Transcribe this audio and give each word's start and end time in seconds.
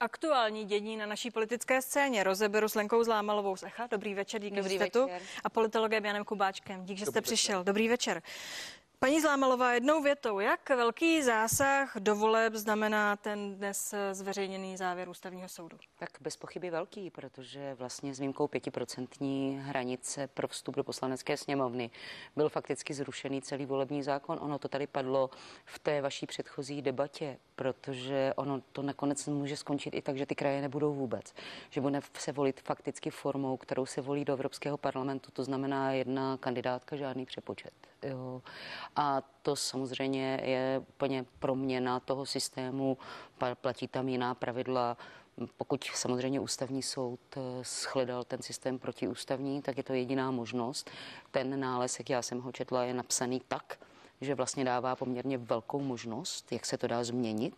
aktuální 0.00 0.64
dění 0.64 0.96
na 0.96 1.06
naší 1.06 1.30
politické 1.30 1.82
scéně 1.82 2.22
rozeberu 2.24 2.68
s 2.68 2.74
Lenkou 2.74 3.04
Zlámalovou 3.04 3.56
z 3.56 3.62
Echa. 3.62 3.86
Dobrý 3.86 4.14
večer, 4.14 4.40
díky, 4.40 4.56
Dobrý 4.56 4.70
že 4.70 4.76
jste 4.76 4.84
večer. 4.84 5.20
tu. 5.22 5.26
A 5.44 5.48
politologem 5.50 6.04
Janem 6.04 6.24
Kubáčkem. 6.24 6.84
Díky, 6.84 6.98
že 6.98 7.06
jste 7.06 7.20
přišel. 7.20 7.64
Dobrý 7.64 7.88
večer. 7.88 8.22
Paní 9.00 9.20
Zlámalová, 9.20 9.72
jednou 9.72 10.02
větou, 10.02 10.40
jak 10.40 10.68
velký 10.68 11.22
zásah 11.22 11.96
do 11.98 12.16
voleb 12.16 12.54
znamená 12.54 13.16
ten 13.16 13.54
dnes 13.54 13.94
zveřejněný 14.12 14.76
závěr 14.76 15.08
ústavního 15.08 15.48
soudu? 15.48 15.78
Tak 15.98 16.10
bez 16.20 16.36
pochyby 16.36 16.70
velký, 16.70 17.10
protože 17.10 17.74
vlastně 17.74 18.14
s 18.14 18.18
výjimkou 18.18 18.48
pětiprocentní 18.48 19.60
hranice 19.62 20.26
pro 20.26 20.48
vstup 20.48 20.76
do 20.76 20.84
poslanecké 20.84 21.36
sněmovny 21.36 21.90
byl 22.36 22.48
fakticky 22.48 22.94
zrušený 22.94 23.42
celý 23.42 23.66
volební 23.66 24.02
zákon. 24.02 24.38
Ono 24.40 24.58
to 24.58 24.68
tady 24.68 24.86
padlo 24.86 25.30
v 25.64 25.78
té 25.78 26.00
vaší 26.00 26.26
předchozí 26.26 26.82
debatě, 26.82 27.38
protože 27.58 28.32
ono 28.36 28.60
to 28.72 28.82
nakonec 28.82 29.26
může 29.26 29.56
skončit 29.56 29.94
i 29.94 30.02
tak, 30.02 30.16
že 30.16 30.26
ty 30.26 30.34
kraje 30.34 30.60
nebudou 30.60 30.94
vůbec. 30.94 31.34
Že 31.70 31.80
bude 31.80 32.00
se 32.18 32.32
volit 32.32 32.60
fakticky 32.60 33.10
formou, 33.10 33.56
kterou 33.56 33.86
se 33.86 34.00
volí 34.00 34.24
do 34.24 34.32
Evropského 34.32 34.78
parlamentu, 34.78 35.30
to 35.30 35.44
znamená 35.44 35.92
jedna 35.92 36.36
kandidátka, 36.36 36.96
žádný 36.96 37.26
přepočet. 37.26 37.72
Jo. 38.02 38.42
A 38.96 39.22
to 39.42 39.56
samozřejmě 39.56 40.40
je 40.44 40.82
úplně 40.88 41.24
proměna 41.38 42.00
toho 42.00 42.26
systému, 42.26 42.98
platí 43.60 43.88
tam 43.88 44.08
jiná 44.08 44.34
pravidla. 44.34 44.96
Pokud 45.56 45.84
samozřejmě 45.84 46.40
ústavní 46.40 46.82
soud 46.82 47.20
eh, 47.36 47.40
shledal 47.64 48.24
ten 48.24 48.42
systém 48.42 48.78
protiústavní, 48.78 49.62
tak 49.62 49.76
je 49.76 49.82
to 49.82 49.92
jediná 49.92 50.30
možnost. 50.30 50.90
Ten 51.30 51.60
nález, 51.60 51.98
jak 51.98 52.10
já 52.10 52.22
jsem 52.22 52.40
ho 52.40 52.52
četla, 52.52 52.84
je 52.84 52.94
napsaný 52.94 53.42
tak, 53.48 53.78
že 54.20 54.34
vlastně 54.34 54.64
dává 54.64 54.96
poměrně 54.96 55.38
velkou 55.38 55.80
možnost, 55.80 56.52
jak 56.52 56.66
se 56.66 56.78
to 56.78 56.86
dá 56.86 57.04
změnit. 57.04 57.54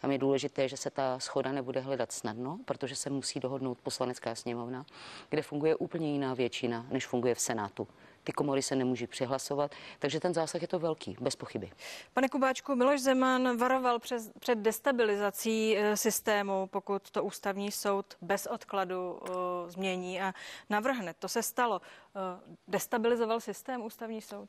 Tam 0.00 0.10
je 0.10 0.18
důležité, 0.18 0.68
že 0.68 0.76
se 0.76 0.90
ta 0.90 1.18
schoda 1.18 1.52
nebude 1.52 1.80
hledat 1.80 2.12
snadno, 2.12 2.58
protože 2.64 2.96
se 2.96 3.10
musí 3.10 3.40
dohodnout 3.40 3.78
poslanecká 3.78 4.34
sněmovna, 4.34 4.86
kde 5.28 5.42
funguje 5.42 5.76
úplně 5.76 6.12
jiná 6.12 6.34
většina, 6.34 6.86
než 6.90 7.06
funguje 7.06 7.34
v 7.34 7.40
Senátu. 7.40 7.88
Ty 8.24 8.32
komory 8.32 8.62
se 8.62 8.76
nemůží 8.76 9.06
přihlasovat, 9.06 9.70
takže 9.98 10.20
ten 10.20 10.34
zásah 10.34 10.62
je 10.62 10.68
to 10.68 10.78
velký, 10.78 11.16
bez 11.20 11.36
pochyby. 11.36 11.70
Pane 12.12 12.28
Kubáčku, 12.28 12.74
Miloš 12.74 13.00
Zeman 13.00 13.56
varoval 13.56 13.98
přes, 13.98 14.30
před 14.38 14.58
destabilizací 14.58 15.76
eh, 15.76 15.96
systému, 15.96 16.66
pokud 16.66 17.10
to 17.10 17.24
ústavní 17.24 17.72
soud 17.72 18.14
bez 18.20 18.46
odkladu 18.46 19.12
uh, 19.12 19.28
změní 19.66 20.20
a 20.20 20.32
navrhne. 20.70 21.14
To 21.14 21.28
se 21.28 21.42
stalo. 21.42 21.80
Uh, 21.80 22.54
destabilizoval 22.68 23.40
systém 23.40 23.84
ústavní 23.84 24.22
soud? 24.22 24.48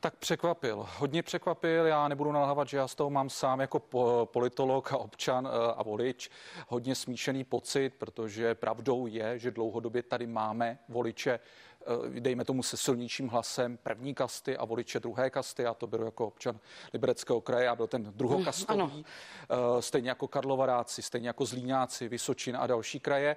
Tak 0.00 0.16
překvapil, 0.16 0.86
hodně 0.98 1.22
překvapil. 1.22 1.86
Já 1.86 2.08
nebudu 2.08 2.32
nalhávat, 2.32 2.68
že 2.68 2.76
já 2.76 2.88
z 2.88 2.94
toho 2.94 3.10
mám 3.10 3.30
sám 3.30 3.60
jako 3.60 3.78
po- 3.78 4.28
politolog 4.32 4.92
a 4.92 4.96
občan 4.96 5.48
eh, 5.48 5.72
a 5.76 5.82
volič 5.82 6.30
hodně 6.68 6.94
smíšený 6.94 7.44
pocit, 7.44 7.94
protože 7.98 8.54
pravdou 8.54 9.06
je, 9.06 9.38
že 9.38 9.50
dlouhodobě 9.50 10.02
tady 10.02 10.26
máme 10.26 10.78
voliče, 10.88 11.40
eh, 12.16 12.20
dejme 12.20 12.44
tomu 12.44 12.62
se 12.62 12.76
silnějším 12.76 13.28
hlasem 13.28 13.76
první 13.76 14.14
kasty 14.14 14.56
a 14.56 14.64
voliče 14.64 15.00
druhé 15.00 15.30
kasty. 15.30 15.62
Já 15.62 15.74
to 15.74 15.86
beru 15.86 16.04
jako 16.04 16.26
občan 16.26 16.60
Libereckého 16.92 17.40
kraje 17.40 17.68
a 17.68 17.76
byl 17.76 17.86
ten 17.86 18.12
druhokastový, 18.14 19.04
eh, 19.50 19.82
stejně 19.82 20.08
jako 20.08 20.28
Karlovaráci, 20.28 21.02
stejně 21.02 21.28
jako 21.28 21.44
Zlíňáci, 21.44 22.08
Vysočina 22.08 22.58
a 22.58 22.66
další 22.66 23.00
kraje. 23.00 23.36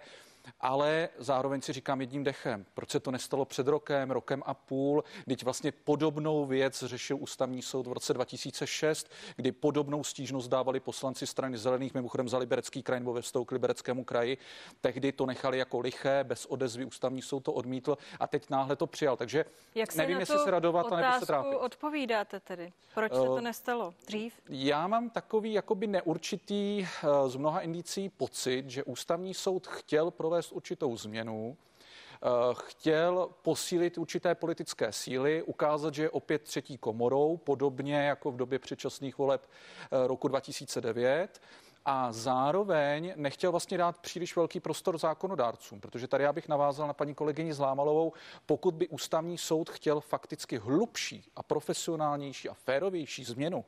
Ale 0.62 1.10
zároveň 1.18 1.62
si 1.62 1.74
říkám 1.74 2.02
jedním 2.02 2.24
dechem, 2.24 2.66
proč 2.74 2.90
se 2.90 3.00
to 3.00 3.12
nestalo 3.12 3.46
před 3.46 3.68
rokem, 3.68 4.12
rokem 4.12 4.44
a 4.46 4.54
půl, 4.54 5.04
teď 5.28 5.44
vlastně 5.44 5.72
podobnou 5.72 6.46
věc 6.46 6.84
řešil 6.84 7.18
ústavní 7.20 7.62
soud 7.62 7.88
v 7.88 7.92
roce 7.94 8.14
2006, 8.14 9.12
kdy 9.36 9.52
podobnou 9.52 10.04
stížnost 10.04 10.48
dávali 10.48 10.80
poslanci 10.80 11.28
strany 11.28 11.58
zelených, 11.58 11.94
mimochodem 11.94 12.30
za 12.30 12.38
liberecký 12.38 12.84
kraj 12.84 13.00
nebo 13.00 13.14
ve 13.14 13.22
vztahu 13.22 13.46
k 13.46 13.52
libereckému 13.52 14.04
kraji. 14.04 14.38
Tehdy 14.82 15.12
to 15.12 15.26
nechali 15.26 15.58
jako 15.58 15.80
liché, 15.80 16.24
bez 16.24 16.46
odezvy, 16.46 16.86
ústavní 16.86 17.22
soud 17.22 17.40
to 17.40 17.54
odmítl 17.54 17.98
a 18.20 18.28
teď 18.28 18.50
náhle 18.50 18.76
to 18.76 18.88
přijal. 18.88 19.18
Takže 19.18 19.46
Jak 19.76 19.92
se 19.92 19.98
nevím, 19.98 20.20
jestli 20.20 20.40
se 20.40 20.52
radovat, 20.52 20.86
anebo 20.86 21.02
se 21.02 21.08
otázku 21.08 21.26
trápit. 21.26 21.56
odpovídáte 21.58 22.40
tedy? 22.40 22.74
Proč 22.94 23.12
se 23.14 23.20
to 23.20 23.38
Eh, 23.38 23.42
nestalo 23.42 23.94
dřív? 24.08 24.34
Já 24.50 24.88
mám 24.88 25.10
takový 25.10 25.54
jakoby 25.54 25.88
neurčitý 25.88 26.82
eh, 26.84 27.30
z 27.30 27.36
mnoha 27.36 27.62
indicí 27.62 28.10
pocit, 28.10 28.70
že 28.70 28.84
ústavní 28.84 29.34
soud 29.34 29.68
chtěl 29.68 30.12
provést 30.12 30.33
určitou 30.52 30.98
změnu, 30.98 31.58
eh, 31.58 32.28
chtěl 32.54 33.30
posílit 33.42 33.98
určité 33.98 34.36
politické 34.36 34.92
síly, 34.92 35.44
ukázat, 35.44 35.94
že 35.94 36.04
je 36.04 36.10
opět 36.10 36.42
třetí 36.42 36.78
komorou, 36.78 37.38
podobně 37.38 37.96
jako 37.96 38.32
v 38.32 38.38
době 38.38 38.60
předčasných 38.60 39.18
voleb 39.18 39.50
eh, 39.92 40.08
roku 40.08 40.28
2009 40.28 41.42
a 41.86 42.12
zároveň 42.12 43.14
nechtěl 43.16 43.52
vlastně 43.52 43.78
dát 43.78 43.98
příliš 43.98 44.36
velký 44.36 44.60
prostor 44.60 44.98
zákonodárcům, 44.98 45.82
protože 45.82 46.08
tady 46.08 46.24
já 46.24 46.34
bych 46.34 46.48
navázal 46.48 46.88
na 46.88 46.94
paní 46.94 47.16
kolegyni 47.16 47.54
Zlámalovou, 47.54 48.14
pokud 48.46 48.74
by 48.74 48.88
ústavní 48.88 49.38
soud 49.38 49.70
chtěl 49.70 50.02
fakticky 50.02 50.58
hlubší 50.58 51.32
a 51.36 51.44
profesionálnější 51.44 52.50
a 52.50 52.54
férovější 52.54 53.24
změnu, 53.24 53.66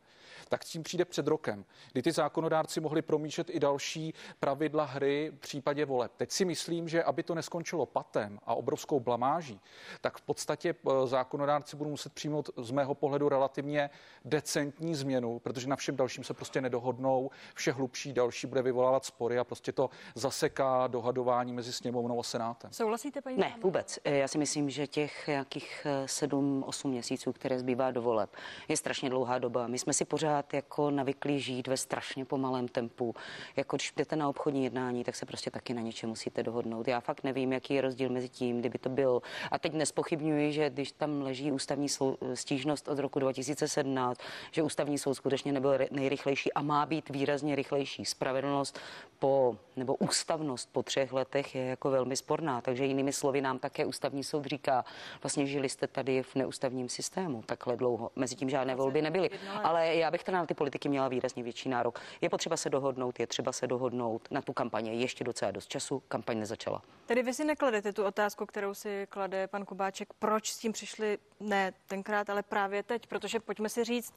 tak 0.50 0.64
s 0.64 0.70
tím 0.70 0.84
přijde 0.84 1.06
před 1.06 1.28
rokem, 1.28 1.66
kdy 1.92 2.02
ty 2.02 2.12
zákonodárci 2.12 2.80
mohli 2.80 3.02
promýšlet 3.02 3.50
i 3.50 3.60
další 3.60 4.14
pravidla 4.40 4.84
hry 4.84 5.32
v 5.36 5.40
případě 5.40 5.86
voleb. 5.86 6.12
Teď 6.18 6.32
si 6.32 6.46
myslím, 6.46 6.88
že 6.88 7.04
aby 7.04 7.24
to 7.24 7.36
neskončilo 7.36 7.86
patem 7.86 8.40
a 8.46 8.56
obrovskou 8.56 9.00
blamáží, 9.00 9.62
tak 10.02 10.18
v 10.18 10.22
podstatě 10.22 10.76
eh, 10.88 11.08
zákonodárci 11.08 11.78
budou 11.78 11.90
muset 11.90 12.14
přijmout 12.14 12.50
z 12.58 12.72
mého 12.72 12.96
pohledu 12.96 13.30
relativně 13.30 13.90
decentní 14.26 14.96
změnu, 14.96 15.40
protože 15.40 15.68
na 15.68 15.76
všem 15.76 15.96
dalším 15.96 16.24
se 16.24 16.34
prostě 16.34 16.62
nedohodnou, 16.62 17.30
vše 17.56 17.72
hlubší 17.72 18.14
další 18.14 18.48
bude 18.48 18.62
vyvolávat 18.62 19.06
spory 19.06 19.40
a 19.40 19.44
prostě 19.44 19.72
to 19.72 19.90
zaseká 20.16 20.88
dohadování 20.88 21.54
mezi 21.54 21.74
sněmovnou 21.74 22.20
a 22.20 22.24
senátem. 22.24 22.74
Souhlasíte, 22.74 23.22
paní 23.22 23.38
Ne, 23.38 23.56
vůbec. 23.62 24.00
Eh, 24.04 24.16
Já 24.18 24.28
si 24.28 24.38
myslím, 24.38 24.70
že 24.70 24.88
těch 24.88 25.28
nějakých 25.28 25.88
7-8 26.06 26.90
měsíců, 26.90 27.34
které 27.34 27.60
zbývá 27.60 27.92
do 27.92 28.02
voleb, 28.02 28.36
je 28.68 28.78
strašně 28.78 29.10
dlouhá 29.10 29.40
doba. 29.40 29.68
My 29.68 29.80
jsme 29.80 29.94
si 29.94 30.06
pořád 30.06 30.35
jako 30.54 30.92
navyklí 30.92 31.40
žít 31.40 31.68
ve 31.68 31.78
strašně 31.78 32.26
pomalém 32.26 32.68
tempu. 32.68 33.16
Jako 33.56 33.76
když 33.76 33.94
jdete 33.98 34.16
na 34.16 34.30
obchodní 34.30 34.64
jednání, 34.64 35.04
tak 35.04 35.16
se 35.16 35.26
prostě 35.26 35.52
taky 35.52 35.74
na 35.74 35.82
něčem 35.82 36.10
musíte 36.10 36.44
dohodnout. 36.44 36.88
Já 36.88 37.00
fakt 37.00 37.24
nevím, 37.24 37.54
jaký 37.54 37.74
je 37.74 37.82
rozdíl 37.82 38.10
mezi 38.10 38.30
tím, 38.30 38.60
kdyby 38.60 38.78
to 38.78 38.90
byl. 38.90 39.22
A 39.52 39.60
teď 39.60 39.74
nespochybňuji, 39.74 40.52
že 40.52 40.70
když 40.70 40.92
tam 40.92 41.22
leží 41.22 41.52
ústavní 41.52 41.90
sou, 41.90 42.18
stížnost 42.34 42.88
od 42.88 43.00
roku 43.00 43.20
2017, 43.20 44.22
že 44.52 44.64
ústavní 44.64 44.98
soud 44.98 45.14
skutečně 45.14 45.52
nebyl 45.52 45.78
nejrychlejší 45.92 46.54
a 46.54 46.62
má 46.62 46.86
být 46.86 47.10
výrazně 47.10 47.56
rychlejší. 47.56 48.06
Spravedlnost 48.06 48.80
po, 49.20 49.58
nebo 49.76 49.96
ústavnost 49.96 50.70
po 50.72 50.84
třech 50.84 51.14
letech 51.14 51.56
je 51.56 51.66
jako 51.66 51.90
velmi 51.90 52.16
sporná. 52.16 52.62
Takže 52.62 52.86
jinými 52.86 53.14
slovy 53.14 53.42
nám 53.42 53.60
také 53.60 53.86
ústavní 53.86 54.24
soud 54.24 54.46
říká, 54.46 54.86
vlastně 55.24 55.46
žili 55.46 55.70
jste 55.70 55.88
tady 55.88 56.24
v 56.24 56.36
neústavním 56.36 56.90
systému 56.90 57.44
takhle 57.46 57.78
dlouho. 57.78 58.12
Mezi 58.16 58.36
tím 58.36 58.50
žádné 58.50 58.76
volby 58.76 59.02
nebyly. 59.02 59.30
Ale 59.64 59.96
já 59.96 60.12
bych 60.12 60.24
teda 60.26 60.38
na 60.38 60.46
ty 60.46 60.54
politiky 60.54 60.90
měla 60.90 61.08
výrazně 61.08 61.44
větší 61.44 61.70
nárok. 61.70 62.02
Je 62.22 62.30
potřeba 62.30 62.58
se 62.58 62.70
dohodnout, 62.70 63.20
je 63.20 63.28
třeba 63.28 63.52
se 63.52 63.68
dohodnout 63.68 64.28
na 64.32 64.42
tu 64.42 64.54
kampaně. 64.54 64.94
Je 64.94 65.00
Ještě 65.00 65.24
docela 65.24 65.52
dost 65.52 65.68
času, 65.68 66.04
kampaň 66.08 66.40
nezačala. 66.40 66.82
Tedy 67.06 67.24
vy 67.24 67.34
si 67.34 67.46
nekladete 67.46 67.94
tu 67.94 68.04
otázku, 68.04 68.46
kterou 68.46 68.74
si 68.74 69.08
klade 69.10 69.48
pan 69.48 69.66
Kubáček, 69.66 70.14
proč 70.20 70.52
s 70.52 70.58
tím 70.58 70.72
přišli 70.72 71.18
ne 71.40 71.74
tenkrát, 71.88 72.30
ale 72.30 72.44
právě 72.44 72.84
teď, 72.84 73.08
protože 73.08 73.40
pojďme 73.40 73.70
si 73.70 73.84
říct, 73.84 74.14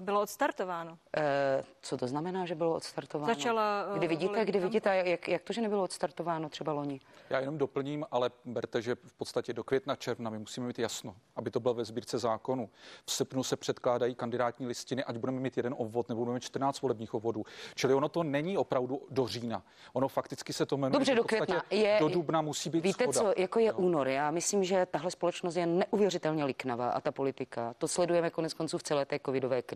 bylo 0.00 0.20
odstartováno. 0.20 0.98
E, 1.16 1.64
co 1.80 1.96
to 1.96 2.06
znamená, 2.06 2.46
že 2.46 2.54
bylo 2.54 2.74
odstartováno? 2.74 3.34
Začala, 3.34 3.86
eh, 3.94 3.98
Kdy 3.98 4.08
vidíte, 4.08 4.44
kdy 4.44 4.60
vidíte, 4.60 4.96
jak, 4.96 5.28
jak 5.28 5.42
to, 5.42 5.52
že 5.52 5.60
nebylo 5.60 5.82
odstartováno 5.82 6.48
třeba 6.48 6.72
loni? 6.72 7.00
Já 7.30 7.40
jenom 7.40 7.58
doplním, 7.58 8.06
ale 8.10 8.30
berte, 8.44 8.82
že 8.82 8.94
v 8.94 9.12
podstatě 9.12 9.52
do 9.52 9.64
května, 9.64 9.96
června 9.96 10.30
my 10.30 10.38
musíme 10.38 10.66
mít 10.66 10.78
jasno, 10.78 11.16
aby 11.36 11.50
to 11.50 11.60
bylo 11.60 11.74
ve 11.74 11.84
sbírce 11.84 12.18
zákonu. 12.18 12.70
V 13.06 13.12
srpnu 13.12 13.42
se 13.42 13.56
předkládají 13.56 14.14
kandidátní 14.14 14.66
listiny, 14.66 15.04
ať 15.04 15.16
budeme 15.16 15.40
mít 15.40 15.56
jeden 15.56 15.74
obvod 15.78 16.08
nebo 16.08 16.18
budeme 16.20 16.34
mít 16.34 16.42
14 16.42 16.80
volebních 16.80 17.14
obvodů. 17.14 17.44
Čili 17.74 17.94
ono 17.94 18.08
to 18.08 18.22
není 18.22 18.58
opravdu 18.58 19.02
do 19.10 19.26
října. 19.26 19.62
Ono 19.92 20.08
fakticky 20.08 20.52
se 20.52 20.66
to 20.66 20.76
jmenuje. 20.76 20.98
Dobře, 20.98 21.14
do 21.14 21.24
května. 21.24 21.62
Je, 21.70 21.96
do 22.00 22.08
dubna 22.08 22.42
musí 22.42 22.70
být 22.70 22.84
Víte 22.84 23.04
schoda. 23.04 23.20
co, 23.20 23.40
jako 23.40 23.58
je 23.58 23.72
únor. 23.72 24.08
Já 24.08 24.30
myslím, 24.30 24.64
že 24.64 24.86
tahle 24.86 25.10
společnost 25.10 25.56
je 25.56 25.66
neuvěřitelně 25.66 26.44
liknavá 26.44 26.90
a 26.90 27.00
ta 27.00 27.12
politika. 27.12 27.74
To 27.78 27.88
sledujeme 27.88 28.30
konec 28.30 28.54
konců 28.54 28.78
v 28.78 28.82
celé 28.82 29.06
té 29.06 29.18
covidové 29.26 29.62
krizi. 29.62 29.73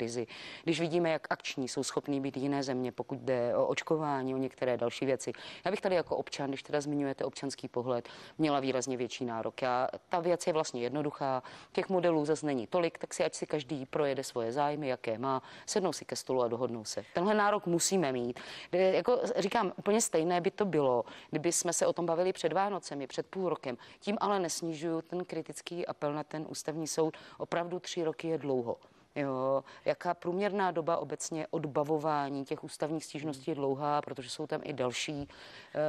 Když 0.64 0.80
vidíme, 0.80 1.10
jak 1.10 1.26
akční 1.30 1.68
jsou 1.68 1.82
schopní 1.82 2.20
být 2.20 2.36
jiné 2.36 2.62
země, 2.62 2.92
pokud 2.92 3.18
jde 3.18 3.56
o 3.56 3.66
očkování, 3.66 4.34
o 4.34 4.38
některé 4.38 4.76
další 4.76 5.06
věci. 5.06 5.32
Já 5.64 5.70
bych 5.70 5.80
tady 5.80 5.94
jako 5.94 6.16
občan, 6.16 6.50
když 6.50 6.62
teda 6.62 6.80
zmiňujete 6.80 7.24
občanský 7.24 7.68
pohled, 7.68 8.08
měla 8.38 8.60
výrazně 8.60 8.96
větší 8.96 9.24
nárok. 9.24 9.62
Já, 9.62 9.88
ta 10.08 10.20
věc 10.20 10.46
je 10.46 10.52
vlastně 10.52 10.82
jednoduchá. 10.82 11.42
Těch 11.72 11.88
modelů 11.88 12.24
zase 12.24 12.46
není 12.46 12.66
tolik, 12.66 12.98
tak 12.98 13.14
si 13.14 13.24
ať 13.24 13.34
si 13.34 13.46
každý 13.46 13.86
projede 13.86 14.24
svoje 14.24 14.52
zájmy, 14.52 14.88
jaké 14.88 15.18
má, 15.18 15.42
sednou 15.66 15.92
si 15.92 16.04
ke 16.04 16.16
stolu 16.16 16.42
a 16.42 16.48
dohodnou 16.48 16.84
se. 16.84 17.04
Tenhle 17.14 17.34
nárok 17.34 17.66
musíme 17.66 18.12
mít. 18.12 18.40
Kde, 18.70 18.92
jako 18.92 19.20
říkám, 19.36 19.72
úplně 19.76 20.00
stejné 20.00 20.40
by 20.40 20.50
to 20.50 20.64
bylo, 20.64 21.04
kdyby 21.30 21.52
jsme 21.52 21.72
se 21.72 21.86
o 21.86 21.92
tom 21.92 22.06
bavili 22.06 22.32
před 22.32 22.52
Vánocemi, 22.52 23.06
před 23.06 23.26
půl 23.26 23.48
rokem. 23.48 23.78
Tím 24.00 24.16
ale 24.20 24.38
nesnižuju 24.38 25.02
ten 25.02 25.24
kritický 25.24 25.86
apel 25.86 26.14
na 26.14 26.24
ten 26.24 26.46
ústavní 26.48 26.86
soud. 26.86 27.16
Opravdu 27.38 27.78
tři 27.78 28.04
roky 28.04 28.28
je 28.28 28.38
dlouho. 28.38 28.76
Jo, 29.18 29.64
jaká 29.84 30.14
průměrná 30.14 30.70
doba 30.70 30.96
obecně 30.96 31.46
odbavování 31.50 32.44
těch 32.44 32.64
ústavních 32.64 33.04
stížností 33.04 33.50
je 33.50 33.54
dlouhá, 33.54 34.02
protože 34.02 34.30
jsou 34.30 34.46
tam 34.46 34.60
i 34.64 34.72
další. 34.72 35.28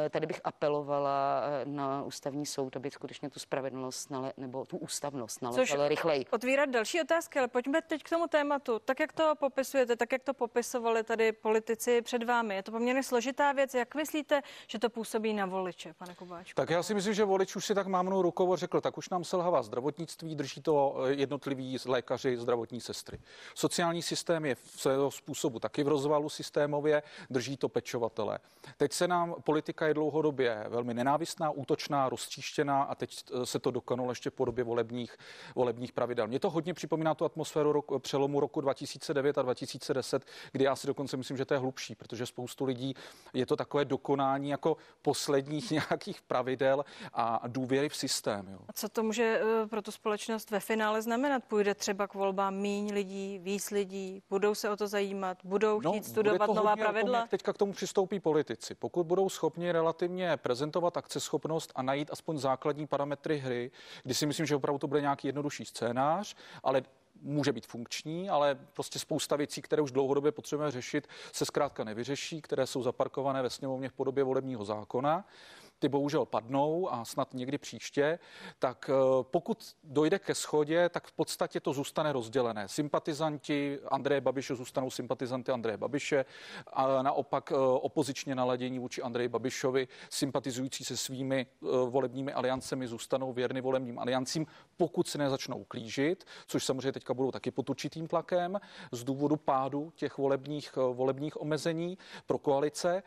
Eh, 0.06 0.10
tady 0.10 0.28
bych 0.28 0.42
apelovala 0.44 1.42
eh, 1.44 1.66
na 1.66 2.04
ústavní 2.04 2.46
soud, 2.46 2.76
aby 2.76 2.92
skutečně 2.92 3.30
tu 3.30 3.40
spravedlnost 3.40 4.12
nale, 4.12 4.34
nebo 4.38 4.66
tu 4.66 4.78
ústavnost 4.78 5.42
nalezala 5.42 5.88
rychleji. 5.88 6.26
Otvírat 6.32 6.70
další 6.70 7.02
otázky, 7.02 7.40
ale 7.40 7.48
pojďme 7.48 7.82
teď 7.82 8.04
k 8.04 8.10
tomu 8.10 8.28
tématu. 8.28 8.80
Tak, 8.80 9.00
jak 9.00 9.14
to 9.14 9.36
popisujete, 9.36 9.96
tak, 9.96 10.12
jak 10.12 10.24
to 10.24 10.34
popisovali 10.34 11.04
tady 11.04 11.32
politici 11.32 12.02
před 12.02 12.24
vámi, 12.24 12.56
je 12.56 12.64
to 12.64 12.72
poměrně 12.72 13.04
složitá 13.04 13.52
věc. 13.52 13.74
Jak 13.74 13.96
myslíte, 13.96 14.42
že 14.68 14.80
to 14.80 14.90
působí 14.90 15.34
na 15.34 15.46
voliče, 15.46 15.94
pane 15.94 16.16
Kubáčku? 16.16 16.56
Tak 16.56 16.70
já 16.70 16.84
si 16.84 16.94
myslím, 16.94 17.14
že 17.14 17.26
volič 17.26 17.56
už 17.56 17.66
si 17.66 17.76
tak 17.76 17.88
mámnou 17.88 18.22
rukou 18.22 18.56
řekl, 18.56 18.82
tak 18.82 18.98
už 18.98 19.10
nám 19.10 19.24
selhává 19.24 19.64
zdravotnictví, 19.64 20.36
drží 20.36 20.62
to 20.62 20.96
eh, 21.06 21.14
jednotliví 21.14 21.78
lékaři, 21.86 22.38
zdravotní 22.38 22.82
sestry. 22.82 23.19
Sociální 23.56 24.02
systém 24.02 24.46
je 24.46 24.56
v 24.56 24.62
svého 24.76 25.12
způsobu 25.12 25.60
taky 25.60 25.84
v 25.84 25.88
rozvalu 25.88 26.30
systémově, 26.30 27.04
drží 27.30 27.58
to 27.58 27.70
pečovatele. 27.70 28.40
Teď 28.78 28.94
se 28.94 29.08
nám 29.08 29.36
politika 29.44 29.88
je 29.88 29.94
dlouhodobě 29.94 30.66
velmi 30.70 30.94
nenávistná, 30.94 31.52
útočná, 31.52 32.10
roztříštěná 32.10 32.84
a 32.84 32.96
teď 32.96 33.24
eh, 33.34 33.46
se 33.46 33.60
to 33.60 33.72
dokonalo 33.72 34.12
ještě 34.12 34.30
v 34.30 34.34
podobě 34.34 34.64
volebních, 34.64 35.18
volebních 35.56 35.92
pravidel. 35.92 36.28
Mě 36.28 36.40
to 36.40 36.50
hodně 36.50 36.74
připomíná 36.74 37.16
tu 37.16 37.26
atmosféru 37.26 37.72
roku, 37.72 38.00
přelomu 38.00 38.40
roku 38.40 38.62
2009 38.62 39.38
a 39.38 39.42
2010, 39.42 40.26
kdy 40.52 40.64
já 40.64 40.76
si 40.76 40.88
dokonce 40.88 41.18
myslím, 41.18 41.38
že 41.38 41.46
to 41.46 41.54
je 41.54 41.60
hlubší, 41.60 41.96
protože 41.96 42.26
spoustu 42.26 42.66
lidí 42.66 42.94
je 43.34 43.46
to 43.46 43.56
takové 43.56 43.86
dokonání 43.86 44.50
jako 44.50 44.78
posledních 45.02 45.72
nějakých 45.90 46.22
pravidel 46.22 46.86
a 47.14 47.48
důvěry 47.48 47.90
v 47.90 47.96
systém. 47.96 48.48
Jo. 48.52 48.60
A 48.68 48.74
co 48.74 48.90
to 48.90 49.04
může 49.04 49.42
eh, 49.64 49.68
pro 49.68 49.82
tu 49.82 49.92
společnost 49.92 50.52
ve 50.52 50.60
finále 50.60 51.02
znamenat? 51.02 51.44
Půjde 51.44 51.76
třeba 51.76 52.08
k 52.08 52.14
volbám 52.14 52.56
míň 52.56 52.94
lidí, 53.00 53.40
víc 53.40 53.72
lidí, 53.72 54.24
budou 54.30 54.56
se 54.56 54.70
o 54.70 54.78
to 54.78 54.88
zajímat, 54.88 55.38
budou 55.44 55.82
no, 55.82 55.92
chtít 55.92 56.06
studovat 56.06 56.46
to 56.46 56.54
nová 56.54 56.76
pravidla? 56.76 57.20
Tom, 57.20 57.30
teďka 57.30 57.54
k 57.54 57.58
tomu 57.58 57.74
přistoupí 57.74 58.20
politici. 58.20 58.76
Pokud 58.76 59.04
budou 59.04 59.30
schopni 59.30 59.72
relativně 59.72 60.38
prezentovat 60.38 60.98
akceschopnost 60.98 61.72
a 61.76 61.82
najít 61.82 62.12
aspoň 62.12 62.38
základní 62.38 62.88
parametry 62.88 63.38
hry, 63.38 63.72
kdy 64.04 64.14
si 64.14 64.26
myslím, 64.26 64.46
že 64.46 64.56
opravdu 64.56 64.80
to 64.80 64.88
bude 64.88 65.02
nějaký 65.02 65.28
jednodušší 65.28 65.66
scénář, 65.66 66.36
ale 66.64 66.84
může 67.22 67.52
být 67.52 67.68
funkční, 67.68 68.30
ale 68.30 68.58
prostě 68.74 69.00
spousta 69.00 69.36
věcí, 69.36 69.62
které 69.62 69.82
už 69.82 69.92
dlouhodobě 69.92 70.32
potřebujeme 70.32 70.72
řešit, 70.72 71.08
se 71.32 71.46
zkrátka 71.46 71.84
nevyřeší, 71.84 72.42
které 72.42 72.68
jsou 72.68 72.84
zaparkované 72.84 73.42
ve 73.42 73.50
sněmovně 73.50 73.90
v 73.90 73.94
podobě 73.94 74.24
volebního 74.24 74.66
zákona 74.66 75.26
ty 75.80 75.90
bohužel 75.90 76.26
padnou 76.26 76.94
a 76.94 77.06
snad 77.06 77.34
někdy 77.34 77.58
příště, 77.58 78.20
tak 78.60 78.90
eh, 78.90 79.24
pokud 79.24 79.76
dojde 79.84 80.20
ke 80.20 80.36
schodě, 80.36 80.90
tak 80.90 81.08
v 81.08 81.12
podstatě 81.12 81.60
to 81.60 81.74
zůstane 81.74 82.14
rozdělené. 82.14 82.68
Sympatizanti 82.68 83.80
Andreje 83.88 84.22
Babiše 84.22 84.56
zůstanou 84.56 84.90
sympatizanty 84.90 85.52
Andreje 85.52 85.78
Babiše 85.78 86.26
a 86.74 87.02
naopak 87.02 87.52
eh, 87.52 87.56
opozičně 87.58 88.36
naladění 88.36 88.80
vůči 88.80 89.02
Andreji 89.02 89.28
Babišovi, 89.28 89.88
sympatizující 90.10 90.86
se 90.86 90.98
svými 90.98 91.48
eh, 91.48 91.68
volebními 91.90 92.34
aliancemi 92.34 92.88
zůstanou 92.88 93.34
věrny 93.34 93.62
volebním 93.62 94.00
aliancím, 94.00 94.48
pokud 94.78 95.08
se 95.08 95.18
nezačnou 95.18 95.64
klížit, 95.64 96.26
což 96.48 96.66
samozřejmě 96.66 96.92
teďka 96.92 97.14
budou 97.14 97.32
taky 97.32 97.52
pod 97.52 97.70
určitým 97.70 98.08
tlakem 98.08 98.60
z 98.92 99.04
důvodu 99.04 99.36
pádu 99.36 99.92
těch 99.96 100.18
volebních, 100.18 100.76
volebních 100.76 101.42
omezení 101.42 101.98
pro 102.26 102.38
koalice, 102.38 103.04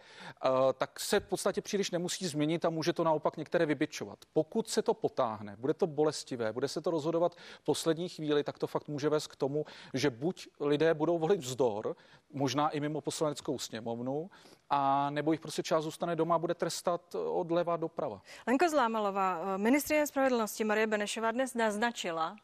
tak 0.78 1.00
se 1.00 1.20
v 1.20 1.26
podstatě 1.26 1.60
příliš 1.60 1.90
nemusí 1.90 2.26
změnit 2.26 2.61
a 2.64 2.70
může 2.70 2.92
to 2.92 3.04
naopak 3.04 3.36
některé 3.36 3.66
vybičovat. 3.66 4.18
Pokud 4.32 4.68
se 4.68 4.82
to 4.82 4.94
potáhne, 4.94 5.56
bude 5.58 5.74
to 5.74 5.86
bolestivé, 5.86 6.52
bude 6.52 6.68
se 6.68 6.80
to 6.80 6.90
rozhodovat 6.90 7.36
poslední 7.64 8.08
chvíli, 8.08 8.44
tak 8.44 8.58
to 8.58 8.66
fakt 8.66 8.88
může 8.88 9.08
vést 9.08 9.26
k 9.26 9.36
tomu, 9.36 9.64
že 9.94 10.10
buď 10.10 10.48
lidé 10.60 10.94
budou 10.94 11.18
volit 11.18 11.40
vzdor, 11.40 11.96
možná 12.32 12.68
i 12.68 12.80
mimo 12.80 13.00
poslaneckou 13.00 13.58
sněmovnu, 13.58 14.30
a 14.70 15.10
nebo 15.10 15.32
jich 15.32 15.40
prostě 15.40 15.62
část 15.62 15.84
zůstane 15.84 16.16
doma 16.16 16.34
a 16.34 16.38
bude 16.38 16.54
trestat 16.54 17.14
od 17.14 17.50
leva 17.50 17.76
doprava. 17.76 18.22
Lenko 18.46 18.68
Zlámalová, 18.68 19.56
ministrině 19.56 20.06
spravedlnosti 20.06 20.64
Marie 20.64 20.86
Benešová 20.86 21.30
dnes 21.30 21.54
naznačila, 21.54 22.36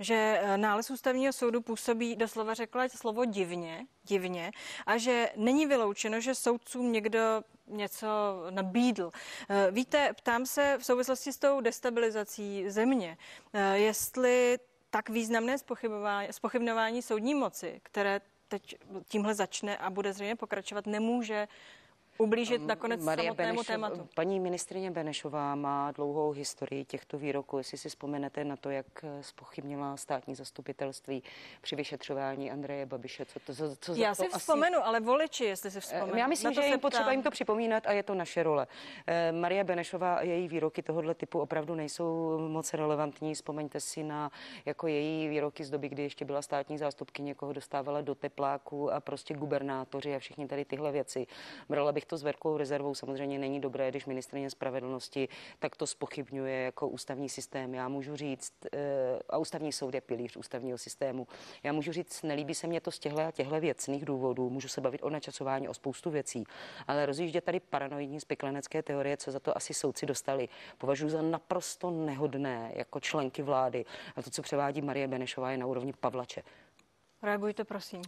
že 0.00 0.38
eh, 0.40 0.58
nález 0.58 0.90
ústavního 0.90 1.32
soudu 1.32 1.60
působí, 1.60 2.16
doslova 2.16 2.54
řekla 2.54 2.88
slovo 2.88 3.24
divně, 3.24 3.86
divně, 4.04 4.50
a 4.86 4.96
že 4.96 5.30
není 5.36 5.66
vyloučeno, 5.66 6.20
že 6.20 6.34
soudcům 6.34 6.92
někdo 6.92 7.20
něco 7.66 8.06
nabídl. 8.50 9.12
Eh, 9.48 9.70
víte, 9.70 10.12
ptám 10.16 10.46
se 10.46 10.76
v 10.78 10.84
souvislosti 10.84 11.32
s 11.32 11.38
tou 11.38 11.60
destabilizací 11.60 12.70
země, 12.70 13.18
eh, 13.52 13.78
jestli 13.78 14.58
tak 14.90 15.08
významné 15.08 15.56
spochybnování 16.30 17.02
soudní 17.02 17.34
moci, 17.34 17.80
které 17.82 18.20
teď 18.48 18.76
tímhle 19.08 19.34
začne 19.34 19.76
a 19.76 19.90
bude 19.90 20.12
zřejmě 20.12 20.36
pokračovat, 20.36 20.86
nemůže 20.86 21.48
ublížit 22.18 22.66
nakonec 22.66 23.04
Marie 23.04 23.26
samotnému 23.26 23.52
Benešov, 23.52 23.66
tématu. 23.66 24.08
Paní 24.14 24.40
ministrině 24.40 24.90
Benešová 24.90 25.54
má 25.54 25.92
dlouhou 25.92 26.30
historii 26.30 26.84
těchto 26.84 27.18
výroků. 27.18 27.58
Jestli 27.58 27.78
si 27.78 27.88
vzpomenete 27.88 28.44
na 28.44 28.56
to, 28.56 28.70
jak 28.70 28.86
spochybnila 29.20 29.96
státní 29.96 30.34
zastupitelství 30.34 31.22
při 31.60 31.76
vyšetřování 31.76 32.50
Andreje 32.50 32.86
Babiše. 32.86 33.24
Co 33.24 33.40
to, 33.40 33.54
co, 33.54 33.76
co 33.76 33.94
Já 33.94 34.14
si 34.14 34.28
to 34.28 34.38
vzpomenu, 34.38 34.78
asi... 34.78 34.86
ale 34.86 35.00
voliči, 35.00 35.44
jestli 35.44 35.70
si 35.70 35.80
vzpomenu. 35.80 36.18
Já 36.18 36.26
myslím, 36.26 36.52
že 36.52 36.60
je 36.60 36.78
potřeba 36.78 37.12
jim 37.12 37.22
to 37.22 37.30
připomínat 37.30 37.86
a 37.86 37.92
je 37.92 38.02
to 38.02 38.14
naše 38.14 38.42
role. 38.42 38.66
Eh, 39.06 39.32
Marie 39.32 39.64
Benešová 39.64 40.14
a 40.14 40.22
její 40.22 40.48
výroky 40.48 40.82
tohoto 40.82 41.14
typu 41.14 41.40
opravdu 41.40 41.74
nejsou 41.74 42.38
moc 42.48 42.74
relevantní. 42.74 43.34
Vzpomeňte 43.34 43.80
si 43.80 44.02
na 44.02 44.30
jako 44.64 44.86
její 44.86 45.28
výroky 45.28 45.64
z 45.64 45.70
doby, 45.70 45.88
kdy 45.88 46.02
ještě 46.02 46.24
byla 46.24 46.42
státní 46.42 46.78
zástupky, 46.78 47.22
někoho 47.22 47.52
dostávala 47.52 48.00
do 48.00 48.14
tepláku 48.14 48.92
a 48.92 49.00
prostě 49.00 49.34
gubernátoři 49.34 50.14
a 50.14 50.18
všichni 50.18 50.46
tady 50.46 50.64
tyhle 50.64 50.92
věci. 50.92 51.26
Brala 51.68 51.92
bych 51.92 52.05
to 52.06 52.16
s 52.16 52.22
velkou 52.22 52.56
rezervou. 52.56 52.94
Samozřejmě 52.94 53.38
není 53.38 53.60
dobré, 53.60 53.90
když 53.90 54.06
ministrině 54.06 54.50
spravedlnosti 54.50 55.28
tak 55.58 55.76
to 55.76 55.86
spochybňuje 55.86 56.62
jako 56.62 56.88
ústavní 56.88 57.28
systém. 57.28 57.74
Já 57.74 57.88
můžu 57.88 58.16
říct, 58.16 58.52
eh, 58.72 58.78
a 59.30 59.38
ústavní 59.38 59.72
soud 59.72 59.94
je 59.94 60.00
pilíř 60.00 60.36
ústavního 60.36 60.78
systému. 60.78 61.26
Já 61.62 61.72
můžu 61.72 61.92
říct, 61.92 62.22
nelíbí 62.22 62.54
se 62.54 62.66
mě 62.66 62.80
to 62.80 62.90
z 62.90 62.98
těchto 62.98 63.20
a 63.20 63.30
těchto 63.30 63.60
věcných 63.60 64.04
důvodů. 64.04 64.50
Můžu 64.50 64.68
se 64.68 64.80
bavit 64.80 65.02
o 65.02 65.10
načasování, 65.10 65.68
o 65.68 65.74
spoustu 65.74 66.10
věcí, 66.10 66.44
ale 66.86 67.06
rozjíždět 67.06 67.44
tady 67.44 67.60
paranoidní 67.60 68.20
spiklenecké 68.20 68.82
teorie, 68.82 69.16
co 69.16 69.32
za 69.32 69.40
to 69.40 69.56
asi 69.56 69.74
soudci 69.74 70.06
dostali, 70.06 70.48
považuji 70.78 71.08
za 71.08 71.22
naprosto 71.22 71.90
nehodné 71.90 72.72
jako 72.74 73.00
členky 73.00 73.42
vlády. 73.42 73.84
A 74.16 74.22
to, 74.22 74.30
co 74.30 74.42
převádí 74.42 74.82
Marie 74.82 75.08
Benešová, 75.08 75.50
je 75.50 75.58
na 75.58 75.66
úrovni 75.66 75.92
Pavlače. 75.92 76.42
Reagujte, 77.22 77.64
prosím. 77.64 78.02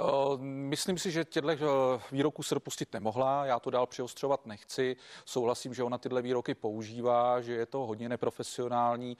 Eh, 0.00 0.36
myslím 0.42 0.98
si, 0.98 1.10
že 1.10 1.24
těchto 1.24 1.50
eh, 1.50 2.02
výroků 2.12 2.42
se 2.42 2.54
dopustit 2.54 2.92
nemohla, 2.92 3.46
já 3.46 3.60
to 3.60 3.70
dál 3.70 3.86
přiostřovat 3.86 4.46
nechci. 4.46 4.96
Souhlasím, 5.24 5.74
že 5.74 5.82
ona 5.82 5.98
tyhle 5.98 6.22
výroky 6.22 6.54
používá, 6.54 7.40
že 7.40 7.52
je 7.52 7.66
to 7.66 7.78
hodně 7.78 8.08
neprofesionální. 8.08 9.16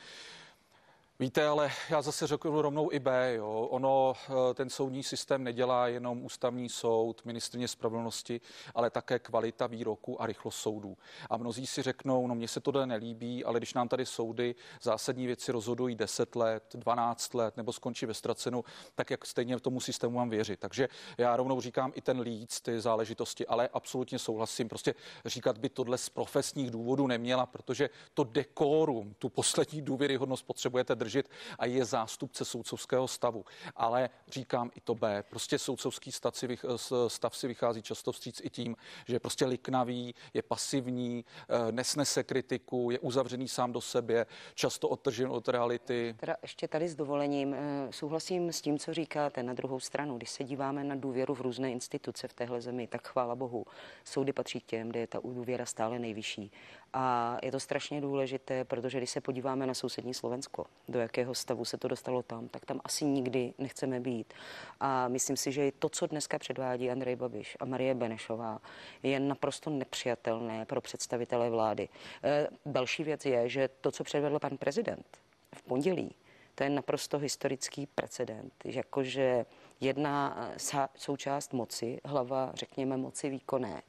Víte, 1.20 1.46
ale 1.46 1.70
já 1.90 2.02
zase 2.02 2.26
řeknu 2.26 2.62
rovnou 2.62 2.92
i 2.92 2.98
B. 2.98 3.34
Jo. 3.34 3.68
Ono, 3.70 4.14
eh, 4.28 4.54
ten 4.54 4.70
soudní 4.70 5.02
systém 5.02 5.44
nedělá 5.44 5.88
jenom 5.88 6.24
ústavní 6.24 6.68
soud, 6.68 7.24
ministrně 7.24 7.68
spravedlnosti, 7.68 8.40
ale 8.74 8.90
také 8.90 9.18
kvalita 9.18 9.66
výroku 9.66 10.22
a 10.22 10.26
rychlost 10.26 10.56
soudů. 10.56 10.96
A 11.30 11.36
mnozí 11.36 11.66
si 11.66 11.82
řeknou, 11.82 12.26
no 12.26 12.34
mně 12.34 12.48
se 12.48 12.60
tohle 12.60 12.86
nelíbí, 12.86 13.44
ale 13.44 13.60
když 13.60 13.74
nám 13.74 13.88
tady 13.88 14.06
soudy 14.06 14.54
zásadní 14.82 15.26
věci 15.26 15.52
rozhodují 15.52 15.94
10 15.94 16.36
let, 16.36 16.64
12 16.74 17.34
let 17.34 17.56
nebo 17.56 17.72
skončí 17.72 18.06
ve 18.06 18.14
ztracenu, 18.14 18.64
tak 18.94 19.10
jak 19.10 19.26
stejně 19.26 19.60
tomu 19.60 19.80
systému 19.80 20.16
mám 20.16 20.30
věřit. 20.30 20.60
Takže 20.60 20.88
já 21.18 21.36
rovnou 21.36 21.60
říkám 21.60 21.92
i 21.94 22.00
ten 22.00 22.20
líc, 22.20 22.60
ty 22.60 22.80
záležitosti, 22.80 23.46
ale 23.46 23.68
absolutně 23.72 24.18
souhlasím. 24.18 24.68
Prostě 24.68 24.94
říkat 25.24 25.58
by 25.58 25.68
tohle 25.68 25.98
z 25.98 26.08
profesních 26.08 26.70
důvodů 26.70 27.06
neměla, 27.06 27.46
protože 27.46 27.90
to 28.14 28.24
dekorum, 28.24 29.14
tu 29.18 29.28
poslední 29.28 29.82
důvěryhodnost 29.82 30.46
potřebujete 30.46 30.94
držet 30.94 31.09
držet 31.10 31.28
a 31.58 31.66
je 31.66 31.84
zástupce 31.84 32.44
soudcovského 32.44 33.08
stavu. 33.08 33.44
Ale 33.76 34.10
říkám 34.28 34.70
i 34.74 34.80
to 34.80 34.94
B. 34.94 35.22
Prostě 35.30 35.58
soudcovský 35.58 36.12
stav 36.12 36.36
si, 36.36 36.58
stav 37.08 37.36
si 37.36 37.48
vychází 37.48 37.82
často 37.82 38.12
vstříc 38.12 38.40
i 38.44 38.50
tím, 38.50 38.76
že 39.06 39.14
je 39.14 39.20
prostě 39.20 39.46
liknavý, 39.46 40.14
je 40.34 40.42
pasivní, 40.42 41.24
eh, 41.48 41.72
nesnese 41.72 42.22
kritiku, 42.22 42.90
je 42.90 42.98
uzavřený 42.98 43.48
sám 43.48 43.72
do 43.72 43.80
sebe, 43.80 44.26
často 44.54 44.88
odtržen 44.88 45.30
od 45.30 45.48
reality. 45.48 46.14
Teda 46.20 46.36
ještě 46.42 46.68
tady 46.68 46.88
s 46.88 46.94
dovolením 46.94 47.54
eh, 47.54 47.58
souhlasím 47.90 48.52
s 48.52 48.60
tím, 48.60 48.78
co 48.78 48.94
říkáte 48.94 49.42
na 49.42 49.54
druhou 49.54 49.80
stranu. 49.80 50.16
Když 50.16 50.30
se 50.30 50.44
díváme 50.44 50.84
na 50.84 50.94
důvěru 50.94 51.34
v 51.34 51.40
různé 51.40 51.72
instituce 51.72 52.28
v 52.28 52.32
téhle 52.32 52.60
zemi, 52.60 52.86
tak 52.86 53.08
chvála 53.08 53.34
Bohu, 53.34 53.64
soudy 54.04 54.32
patří 54.32 54.60
k 54.60 54.64
těm, 54.64 54.88
kde 54.88 55.00
je 55.00 55.06
ta 55.06 55.20
důvěra 55.24 55.66
stále 55.66 55.98
nejvyšší. 55.98 56.50
A 56.92 57.36
je 57.42 57.52
to 57.52 57.60
strašně 57.60 58.00
důležité, 58.00 58.64
protože 58.64 58.98
když 58.98 59.10
se 59.10 59.20
podíváme 59.20 59.66
na 59.66 59.74
sousední 59.74 60.14
Slovensko, 60.14 60.66
do 60.88 61.00
jakého 61.00 61.34
stavu 61.34 61.64
se 61.64 61.76
to 61.76 61.88
dostalo 61.88 62.22
tam, 62.22 62.48
tak 62.48 62.64
tam 62.64 62.80
asi 62.84 63.04
nikdy 63.04 63.54
nechceme 63.58 64.00
být. 64.00 64.34
A 64.80 65.08
myslím 65.08 65.36
si, 65.36 65.52
že 65.52 65.72
to, 65.78 65.88
co 65.88 66.06
dneska 66.06 66.38
předvádí 66.38 66.90
Andrej 66.90 67.16
Babiš 67.16 67.56
a 67.60 67.64
Marie 67.64 67.94
Benešová, 67.94 68.60
je 69.02 69.20
naprosto 69.20 69.70
nepřijatelné 69.70 70.64
pro 70.64 70.80
představitele 70.80 71.50
vlády. 71.50 71.88
E, 72.24 72.48
další 72.66 73.04
věc 73.04 73.26
je, 73.26 73.48
že 73.48 73.68
to, 73.80 73.90
co 73.90 74.04
předvedl 74.04 74.38
pan 74.38 74.56
prezident 74.56 75.06
v 75.54 75.62
pondělí, 75.62 76.14
To 76.54 76.64
je 76.64 76.70
naprosto 76.70 77.18
historický 77.18 77.86
precedent, 77.86 78.52
jakože 78.64 79.46
jedna 79.80 80.48
součást 80.96 81.52
moci, 81.52 82.00
hlava, 82.04 82.50
řekněme, 82.54 82.96
moci 82.96 83.30
výkonné, 83.30 83.82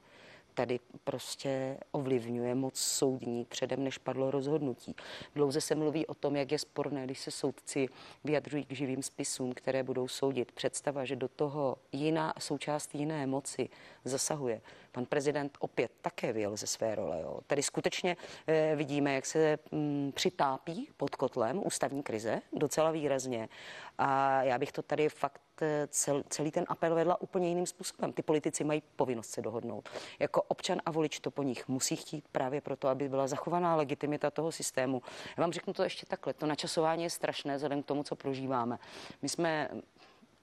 tady 0.62 0.80
prostě 1.03 1.77
ovlivňuje 1.91 2.56
moc 2.56 2.80
soudní 2.80 3.46
předem, 3.46 3.84
než 3.84 3.98
padlo 3.98 4.32
rozhodnutí. 4.32 4.96
Dlouze 5.36 5.62
se 5.62 5.75
mluví 5.75 6.08
o 6.08 6.13
tom, 6.13 6.36
jak 6.36 6.51
je 6.51 6.60
sporné, 6.60 7.06
když 7.06 7.20
se 7.20 7.32
soudci 7.32 7.88
vyjadřují 8.24 8.65
k 8.65 8.72
živým 8.72 9.03
spisům, 9.03 9.53
které 9.53 9.84
budou 9.84 10.08
soudit. 10.08 10.51
Představa, 10.51 11.06
že 11.06 11.15
do 11.15 11.27
toho 11.27 11.75
jiná 11.91 12.34
součást 12.39 12.96
jiné 12.96 13.27
moci 13.27 13.70
zasahuje. 14.03 14.62
Pan 14.91 15.05
prezident 15.05 15.58
opět 15.60 15.91
také 16.01 16.34
vyjel 16.34 16.58
ze 16.58 16.67
své 16.67 16.96
role. 16.96 17.22
Jo. 17.22 17.39
Tady 17.48 17.63
skutečně 17.63 18.17
eh, 18.48 18.75
vidíme, 18.75 19.13
jak 19.13 19.25
se 19.25 19.60
mm, 19.72 20.12
přitápí 20.15 20.89
pod 20.98 21.15
kotlem 21.15 21.62
ústavní 21.65 22.03
krize 22.03 22.41
docela 22.53 22.91
výrazně. 22.91 23.50
A 23.98 24.43
já 24.43 24.58
bych 24.58 24.72
to 24.72 24.81
tady 24.81 25.10
fakt 25.10 25.41
eh, 25.62 25.88
cel, 25.88 26.24
celý 26.29 26.51
ten 26.51 26.65
apel 26.67 26.96
vedla 26.96 27.22
úplně 27.22 27.48
jiným 27.48 27.65
způsobem. 27.65 28.13
Ty 28.13 28.22
politici 28.22 28.63
mají 28.63 28.84
povinnost 28.96 29.29
se 29.29 29.41
dohodnout. 29.41 29.89
Jako 30.20 30.41
občan 30.41 30.81
a 30.86 30.91
volič 30.91 31.20
to 31.20 31.31
po 31.31 31.43
nich 31.43 31.67
musí 31.67 31.96
chtít 31.96 32.25
právě 32.31 32.62
proto, 32.62 32.88
aby 32.88 33.10
byla 33.10 33.27
zachovaná 33.27 33.75
legitimita 33.75 34.31
toho 34.31 34.51
systému. 34.51 35.01
Já 35.38 35.41
vám 35.41 35.51
řeknu 35.51 35.74
to 35.74 35.84
ještě 35.84 36.05
takhle. 36.05 36.34
To 36.34 36.46
načasování 36.46 37.03
je 37.03 37.10
strašné 37.10 37.55
vzhledem 37.55 37.84
k 37.84 37.86
tomu, 37.86 38.03
co 38.03 38.15
prožíváme. 38.15 38.79
My 39.22 39.29
jsme 39.29 39.70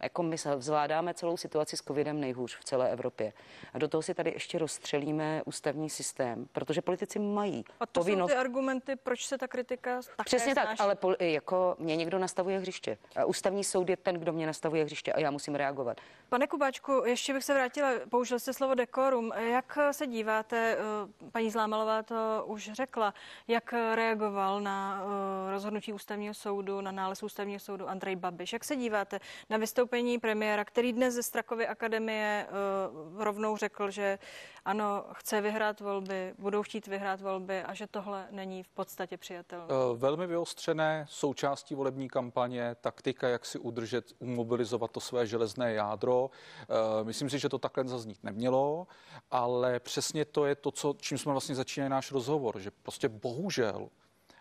jako 0.02 0.22
my 0.22 0.36
zvládáme 0.58 1.14
celou 1.14 1.36
situaci 1.36 1.76
s 1.76 1.82
covidem 1.82 2.20
nejhůř 2.20 2.58
v 2.58 2.64
celé 2.64 2.90
Evropě. 2.90 3.32
A 3.74 3.78
do 3.78 3.88
toho 3.88 4.02
si 4.02 4.14
tady 4.14 4.30
ještě 4.30 4.58
rozstřelíme 4.58 5.42
ústavní 5.44 5.90
systém, 5.90 6.46
protože 6.52 6.82
politici 6.82 7.18
mají 7.18 7.64
A 7.80 7.86
to 7.86 8.00
povinnost... 8.00 8.30
jsou 8.30 8.34
ty 8.34 8.40
argumenty, 8.40 8.96
proč 8.96 9.26
se 9.26 9.38
ta 9.38 9.48
kritika 9.48 10.00
také 10.16 10.24
Přesně 10.24 10.52
snáší. 10.52 10.68
tak, 10.68 10.80
ale 10.80 10.94
pol, 10.94 11.14
jako 11.20 11.76
mě 11.78 11.96
někdo 11.96 12.18
nastavuje 12.18 12.58
hřiště. 12.58 12.98
A 13.16 13.24
ústavní 13.24 13.64
soud 13.64 13.88
je 13.88 13.96
ten, 13.96 14.14
kdo 14.14 14.32
mě 14.32 14.46
nastavuje 14.46 14.84
hřiště 14.84 15.12
a 15.12 15.20
já 15.20 15.30
musím 15.30 15.54
reagovat. 15.54 16.00
Pane 16.28 16.46
Kubáčku, 16.46 17.02
ještě 17.06 17.32
bych 17.32 17.44
se 17.44 17.54
vrátila, 17.54 17.90
použil 18.10 18.38
jste 18.38 18.52
slovo 18.52 18.74
dekorum. 18.74 19.32
Jak 19.32 19.78
se 19.90 20.06
díváte, 20.06 20.76
eh, 20.78 21.30
paní 21.32 21.50
Zlámalová 21.50 22.02
to 22.02 22.44
už 22.46 22.70
řekla, 22.72 23.14
jak 23.48 23.72
reagoval 23.72 24.60
na 24.60 25.02
eh, 25.02 25.50
rozhodnutí 25.50 25.92
ústavního 25.92 26.34
soudu, 26.34 26.80
na 26.80 26.92
nález 26.92 27.22
ústavního 27.22 27.60
soudu 27.60 27.88
Andrej 27.88 28.16
Babiš? 28.16 28.52
Jak 28.52 28.64
se 28.64 28.76
díváte 28.76 29.18
na 29.50 29.56
vystoupení 29.56 29.87
vystoupení 29.88 30.18
premiéra, 30.18 30.64
který 30.64 30.92
dnes 30.92 31.14
ze 31.14 31.22
Strakovy 31.22 31.66
akademie 31.66 32.46
uh, 32.48 33.22
rovnou 33.22 33.56
řekl, 33.56 33.90
že 33.90 34.18
ano, 34.64 35.04
chce 35.12 35.40
vyhrát 35.40 35.80
volby, 35.80 36.34
budou 36.38 36.62
chtít 36.62 36.86
vyhrát 36.86 37.20
volby 37.20 37.62
a 37.62 37.74
že 37.74 37.86
tohle 37.86 38.28
není 38.30 38.62
v 38.62 38.68
podstatě 38.68 39.16
přijatelné. 39.16 39.66
Uh, 39.66 39.98
velmi 39.98 40.26
vyostřené 40.26 41.06
součástí 41.08 41.74
volební 41.74 42.08
kampaně, 42.08 42.76
taktika, 42.80 43.28
jak 43.28 43.46
si 43.46 43.58
udržet, 43.58 44.12
umobilizovat 44.18 44.90
to 44.90 45.00
své 45.00 45.26
železné 45.26 45.72
jádro. 45.72 46.30
Uh, 46.30 47.06
myslím 47.06 47.30
si, 47.30 47.38
že 47.38 47.48
to 47.48 47.58
takhle 47.58 47.84
zaznít 47.84 48.24
nemělo, 48.24 48.86
ale 49.30 49.80
přesně 49.80 50.24
to 50.24 50.46
je 50.46 50.54
to, 50.54 50.70
co, 50.70 50.94
čím 51.00 51.18
jsme 51.18 51.32
vlastně 51.32 51.54
začínali 51.54 51.90
náš 51.90 52.12
rozhovor, 52.12 52.60
že 52.60 52.70
prostě 52.70 53.08
bohužel 53.08 53.88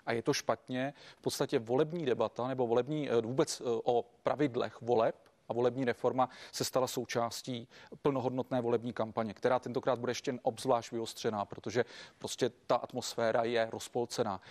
a 0.06 0.12
je 0.12 0.22
to 0.22 0.34
špatně. 0.34 0.94
V 1.18 1.22
podstatě 1.22 1.60
volební 1.60 2.06
debata 2.06 2.48
nebo 2.48 2.68
volební 2.68 3.10
vůbec 3.22 3.62
o 3.84 4.06
pravidlech 4.24 4.82
voleb 4.82 5.27
a 5.50 5.54
volební 5.54 5.86
reforma 5.86 6.30
se 6.52 6.64
stala 6.64 6.88
součástí 6.88 7.68
plnohodnotné 8.02 8.62
volební 8.62 8.94
kampaně, 8.94 9.34
která 9.34 9.60
tentokrát 9.60 10.00
bude 10.00 10.12
ještě 10.12 10.40
obzvlášť 10.42 10.92
vyostřená, 10.92 11.46
protože 11.46 11.86
prostě 12.18 12.52
ta 12.68 12.76
atmosféra 12.76 13.44
je 13.44 13.68
rozpolcená. 13.72 14.42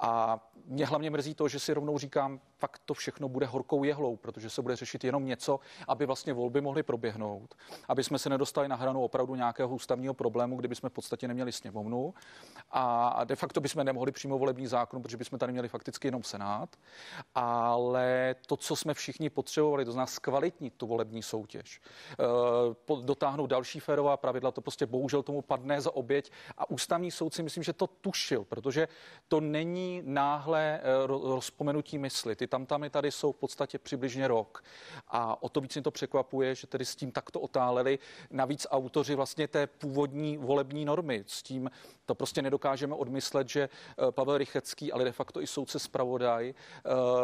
A 0.00 0.40
mě 0.64 0.86
hlavně 0.86 1.10
mrzí 1.10 1.34
to, 1.34 1.48
že 1.48 1.60
si 1.60 1.74
rovnou 1.74 1.98
říkám, 1.98 2.40
fakt 2.58 2.82
to 2.84 2.94
všechno 2.94 3.28
bude 3.28 3.46
horkou 3.46 3.84
jehlou, 3.84 4.16
protože 4.16 4.50
se 4.50 4.62
bude 4.62 4.76
řešit 4.76 5.04
jenom 5.04 5.24
něco, 5.24 5.60
aby 5.88 6.06
vlastně 6.06 6.32
volby 6.32 6.60
mohly 6.60 6.82
proběhnout, 6.82 7.54
aby 7.88 8.04
jsme 8.04 8.18
se 8.18 8.30
nedostali 8.30 8.68
na 8.68 8.76
hranu 8.76 9.02
opravdu 9.02 9.34
nějakého 9.34 9.74
ústavního 9.74 10.14
problému, 10.14 10.56
kdyby 10.56 10.74
jsme 10.74 10.88
v 10.88 10.92
podstatě 10.92 11.28
neměli 11.28 11.52
sněmovnu 11.52 12.14
a 12.70 13.24
de 13.24 13.36
facto 13.36 13.60
bychom 13.60 13.84
nemohli 13.84 14.12
přímo 14.12 14.38
volební 14.38 14.66
zákon, 14.66 15.02
protože 15.02 15.16
bychom 15.16 15.38
tady 15.38 15.52
měli 15.52 15.68
fakticky 15.68 16.08
jenom 16.08 16.22
Senát. 16.22 16.76
Ale 17.34 18.34
to, 18.46 18.56
co 18.56 18.76
jsme 18.76 18.94
všichni 18.94 19.30
potřebovali, 19.30 19.84
to 19.84 19.92
znamená 19.92 20.06
zkvalitnit 20.46 20.74
tu 20.76 20.86
volební 20.86 21.22
soutěž, 21.22 21.80
eh, 22.12 23.02
dotáhnout 23.02 23.46
další 23.46 23.80
férová 23.80 24.16
pravidla, 24.16 24.50
to 24.50 24.60
prostě 24.60 24.86
bohužel 24.86 25.22
tomu 25.22 25.42
padne 25.42 25.80
za 25.80 25.94
oběť 25.94 26.30
a 26.58 26.70
ústavní 26.70 27.10
soudci 27.10 27.42
myslím, 27.42 27.62
že 27.62 27.72
to 27.72 27.86
tušil, 27.86 28.44
protože 28.44 28.88
to 29.28 29.40
není 29.40 30.02
náhle 30.04 30.80
eh, 30.80 31.06
rozpomenutí 31.06 31.98
mysli. 31.98 32.36
Ty 32.36 32.46
tamtamy 32.46 32.90
tady 32.90 33.10
jsou 33.10 33.32
v 33.32 33.36
podstatě 33.36 33.78
přibližně 33.78 34.28
rok. 34.28 34.62
A 35.08 35.42
o 35.42 35.48
to 35.48 35.60
víc 35.60 35.74
mě 35.74 35.82
to 35.82 35.90
překvapuje, 35.90 36.54
že 36.54 36.66
tedy 36.66 36.84
s 36.84 36.96
tím 36.96 37.12
takto 37.12 37.40
otáleli. 37.40 37.98
Navíc 38.30 38.66
autoři 38.70 39.14
vlastně 39.14 39.48
té 39.48 39.66
původní 39.66 40.36
volební 40.36 40.84
normy. 40.84 41.24
S 41.26 41.42
tím 41.42 41.70
to 42.06 42.14
prostě 42.14 42.42
nedokážeme 42.42 42.94
odmyslet, 42.94 43.48
že 43.48 43.68
eh, 43.68 44.12
Pavel 44.12 44.38
Rychecký, 44.38 44.92
ale 44.92 45.04
de 45.04 45.12
facto 45.12 45.42
i 45.42 45.46
soudce 45.46 45.78
zpravodaj, 45.78 46.54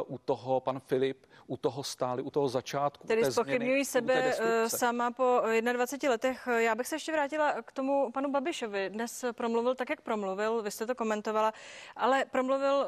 u 0.06 0.18
toho 0.18 0.60
pan 0.60 0.80
Filip, 0.80 1.26
u 1.46 1.56
toho 1.56 1.84
stáli, 1.84 2.22
u 2.22 2.30
toho 2.30 2.48
začátku. 2.48 3.06
Tedy 3.14 3.32
spochybňují 3.32 3.84
sebe 3.84 4.34
eh, 4.38 4.68
sama 4.68 5.10
po 5.10 5.42
21 5.72 6.10
letech. 6.10 6.48
Já 6.56 6.74
bych 6.74 6.86
se 6.86 6.94
ještě 6.94 7.12
vrátila 7.12 7.62
k 7.62 7.72
tomu 7.72 8.10
panu 8.10 8.30
Babišovi. 8.30 8.90
Dnes 8.90 9.24
promluvil 9.32 9.74
tak, 9.74 9.90
jak 9.90 10.00
promluvil, 10.00 10.62
vy 10.62 10.70
jste 10.70 10.86
to 10.86 10.94
komentovala, 10.94 11.52
ale 11.96 12.24
promluvil 12.24 12.86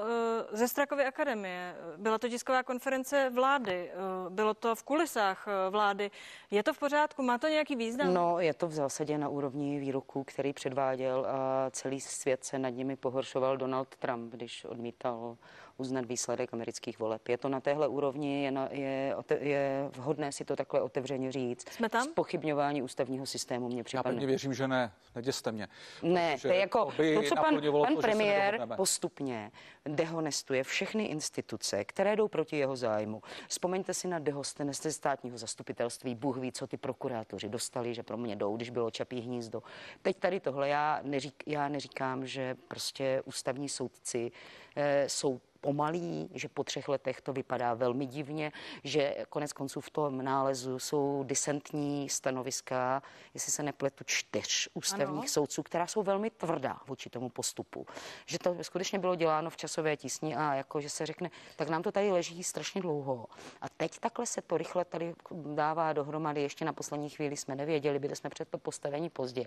ze 0.53 0.69
Strakovy 0.69 1.05
akademie. 1.05 1.77
Byla 1.97 2.19
to 2.19 2.29
tisková 2.29 2.63
konference 2.63 3.31
vlády, 3.31 3.91
bylo 4.29 4.55
to 4.55 4.75
v 4.75 4.83
kulisách 4.83 5.49
vlády. 5.71 6.11
Je 6.51 6.63
to 6.63 6.73
v 6.73 6.79
pořádku? 6.79 7.23
Má 7.23 7.39
to 7.39 7.49
nějaký 7.49 7.77
význam? 7.77 8.15
No, 8.15 8.41
je 8.41 8.55
to 8.55 8.69
v 8.69 8.73
zásadě 8.73 9.19
na 9.19 9.29
úrovni 9.29 9.79
výroku, 9.79 10.25
který 10.25 10.53
předváděl 10.53 11.27
a 11.29 11.71
celý 11.71 12.01
svět 12.01 12.45
se 12.45 12.59
nad 12.59 12.71
nimi 12.71 12.97
pohoršoval 12.97 13.57
Donald 13.57 13.97
Trump, 13.97 14.33
když 14.33 14.65
odmítal 14.65 15.37
uznat 15.77 16.05
výsledek 16.05 16.55
amerických 16.55 16.99
voleb. 16.99 17.29
Je 17.29 17.39
to 17.39 17.49
na 17.49 17.61
téhle 17.61 17.89
úrovni, 17.89 18.45
je, 18.45 18.51
na, 18.51 18.69
je, 18.71 19.17
je 19.41 19.89
vhodné 19.97 20.33
si 20.33 20.45
to 20.45 20.57
takhle 20.57 20.81
otevřeně 20.81 21.33
říct. 21.33 21.69
Jsme 21.69 21.89
tam? 21.89 22.09
Pochybňování 22.15 22.83
ústavního 22.83 23.27
systému 23.27 23.69
mě 23.69 23.85
připadne. 23.85 24.11
Já 24.11 24.15
pevně 24.15 24.27
věřím, 24.27 24.55
že 24.55 24.69
ne. 24.69 24.93
Neděste 25.15 25.53
mě. 25.53 25.69
Ne, 26.03 26.37
to 26.43 26.49
je 26.49 26.57
jako 26.57 26.85
to, 26.85 27.23
co 27.29 27.35
pan, 27.35 27.61
pan 27.73 27.95
to, 27.95 28.01
premiér 28.01 28.69
postupně 28.77 29.51
dehonestuje 29.89 30.65
všechny 30.65 31.05
instituce, 31.05 31.85
které 31.85 32.17
jdou 32.17 32.29
proti 32.29 32.57
jeho 32.57 32.77
zájmu. 32.77 33.23
Vzpomeňte 33.49 33.95
si 33.95 34.09
na 34.09 34.19
dehosteneste 34.19 34.93
státního 34.93 35.39
zastupitelství. 35.39 36.15
Bůh 36.15 36.37
ví, 36.37 36.53
co 36.53 36.67
ty 36.67 36.77
prokurátoři 36.77 37.49
dostali, 37.49 37.95
že 37.95 38.03
pro 38.03 38.17
mě 38.17 38.37
jdou, 38.37 38.57
když 38.57 38.71
bylo 38.71 38.91
Čapí 38.91 39.21
hnízdo. 39.21 39.63
Teď 40.03 40.17
tady 40.17 40.41
tohle 40.41 40.69
já, 40.69 41.01
neřík, 41.03 41.43
já 41.47 41.69
neříkám, 41.69 42.27
že 42.27 42.57
prostě 42.69 43.23
ústavní 43.25 43.69
soudci 43.69 44.33
eh, 44.77 45.09
jsou 45.09 45.41
pomalý, 45.65 46.29
že 46.35 46.49
po 46.49 46.65
třech 46.65 46.89
letech 46.89 47.21
to 47.21 47.33
vypadá 47.33 47.75
velmi 47.75 48.07
divně, 48.07 48.53
že 48.85 49.17
konec 49.29 49.53
konců 49.53 49.81
v 49.81 49.91
tom 49.91 50.25
nálezu 50.25 50.79
jsou 50.79 51.25
disentní 51.27 52.09
stanoviska, 52.09 53.03
jestli 53.35 53.53
se 53.53 53.63
nepletu, 53.63 54.05
čtyř 54.05 54.69
ústavních 54.75 55.19
ano. 55.19 55.29
soudců, 55.29 55.63
která 55.63 55.87
jsou 55.87 56.03
velmi 56.03 56.31
tvrdá 56.31 56.77
vůči 56.87 57.11
tomu 57.11 57.29
postupu. 57.29 57.87
Že 58.27 58.39
to 58.39 58.57
skutečně 58.63 58.99
bylo 58.99 59.15
děláno 59.15 59.51
v 59.51 59.57
časové 59.57 59.97
tísni 59.97 60.37
a 60.37 60.55
jako, 60.55 60.81
že 60.81 60.91
se 60.91 61.07
řekne, 61.07 61.31
tak 61.57 61.69
nám 61.69 61.83
to 61.83 61.93
tady 61.93 62.13
leží 62.13 62.45
strašně 62.45 62.81
dlouho. 62.81 63.27
A 63.61 63.69
teď 63.69 63.99
takhle 63.99 64.27
se 64.27 64.43
to 64.43 64.57
rychle 64.57 64.85
tady 64.85 65.15
dává 65.33 65.93
dohromady, 65.93 66.43
ještě 66.43 66.65
na 66.65 66.73
poslední 66.73 67.09
chvíli 67.09 67.37
jsme 67.37 67.55
nevěděli, 67.55 67.99
byli 67.99 68.17
jsme 68.17 68.31
před 68.31 68.49
to 68.49 68.59
postavení 68.59 69.11
pozdě. 69.11 69.47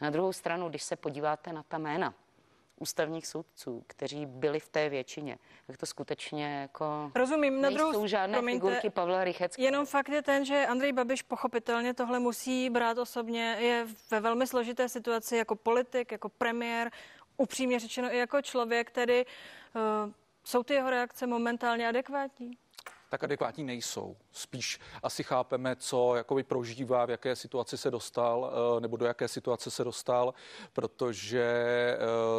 Na 0.00 0.10
druhou 0.10 0.32
stranu, 0.32 0.68
když 0.68 0.82
se 0.82 0.96
podíváte 0.96 1.52
na 1.52 1.62
ta 1.62 1.78
jména, 1.78 2.14
ústavních 2.76 3.26
soudců, 3.26 3.84
kteří 3.86 4.26
byli 4.26 4.60
v 4.60 4.68
té 4.68 4.88
většině. 4.88 5.38
Tak 5.66 5.76
to 5.76 5.86
skutečně 5.86 6.60
jako 6.60 7.10
Rozumím, 7.14 7.60
na 7.60 7.70
druhou 7.70 8.06
žádné 8.06 8.38
promiňte, 8.38 8.66
figurky 8.66 8.90
Pavla 8.90 9.24
Rycheckého. 9.24 9.66
Jenom 9.66 9.86
fakt 9.86 10.08
je 10.08 10.22
ten, 10.22 10.44
že 10.44 10.66
Andrej 10.66 10.92
Babiš 10.92 11.22
pochopitelně 11.22 11.94
tohle 11.94 12.18
musí 12.18 12.70
brát 12.70 12.98
osobně, 12.98 13.56
je 13.60 13.86
ve 14.10 14.20
velmi 14.20 14.46
složité 14.46 14.88
situaci 14.88 15.36
jako 15.36 15.56
politik, 15.56 16.12
jako 16.12 16.28
premiér, 16.28 16.90
upřímně 17.36 17.78
řečeno 17.78 18.14
i 18.14 18.18
jako 18.18 18.42
člověk, 18.42 18.90
tedy 18.90 19.26
uh, 19.74 20.12
jsou 20.44 20.62
ty 20.62 20.74
jeho 20.74 20.90
reakce 20.90 21.26
momentálně 21.26 21.88
adekvátní? 21.88 22.58
tak 23.14 23.24
adekvátní 23.24 23.64
nejsou. 23.64 24.16
Spíš 24.34 24.80
asi 25.02 25.22
chápeme, 25.22 25.76
co 25.76 26.16
jakoby 26.16 26.42
prožívá, 26.42 27.06
v 27.06 27.10
jaké 27.10 27.36
situaci 27.36 27.78
se 27.78 27.90
dostal, 27.90 28.52
eh, 28.76 28.80
nebo 28.80 28.96
do 28.96 29.06
jaké 29.06 29.28
situace 29.28 29.70
se 29.70 29.84
dostal, 29.84 30.34
protože 30.72 31.42
eh, 31.42 31.98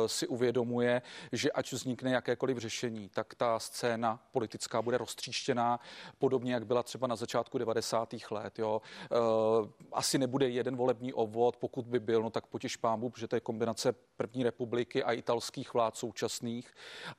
si 0.09 0.27
uvědomuje, 0.27 1.01
že 1.31 1.51
ať 1.51 1.71
vznikne 1.71 2.11
jakékoliv 2.11 2.57
řešení, 2.57 3.09
tak 3.09 3.35
ta 3.35 3.59
scéna 3.59 4.19
politická 4.31 4.81
bude 4.81 4.97
roztříštěná, 4.97 5.79
podobně 6.17 6.53
jak 6.53 6.65
byla 6.65 6.83
třeba 6.83 7.07
na 7.07 7.15
začátku 7.15 7.57
90. 7.57 8.31
let. 8.31 8.59
Jo. 8.59 8.81
Eh, 9.03 9.15
asi 9.91 10.17
nebude 10.17 10.49
jeden 10.49 10.75
volební 10.75 11.13
obvod, 11.13 11.57
pokud 11.57 11.85
by 11.85 11.99
byl, 11.99 12.21
no 12.21 12.29
tak 12.29 12.45
potěž 12.45 12.77
pámbu, 12.77 13.09
protože 13.09 13.27
to 13.27 13.35
je 13.35 13.39
kombinace 13.39 13.95
první 14.17 14.43
republiky 14.43 15.03
a 15.03 15.11
italských 15.11 15.73
vlád 15.73 15.97
současných, 15.97 16.73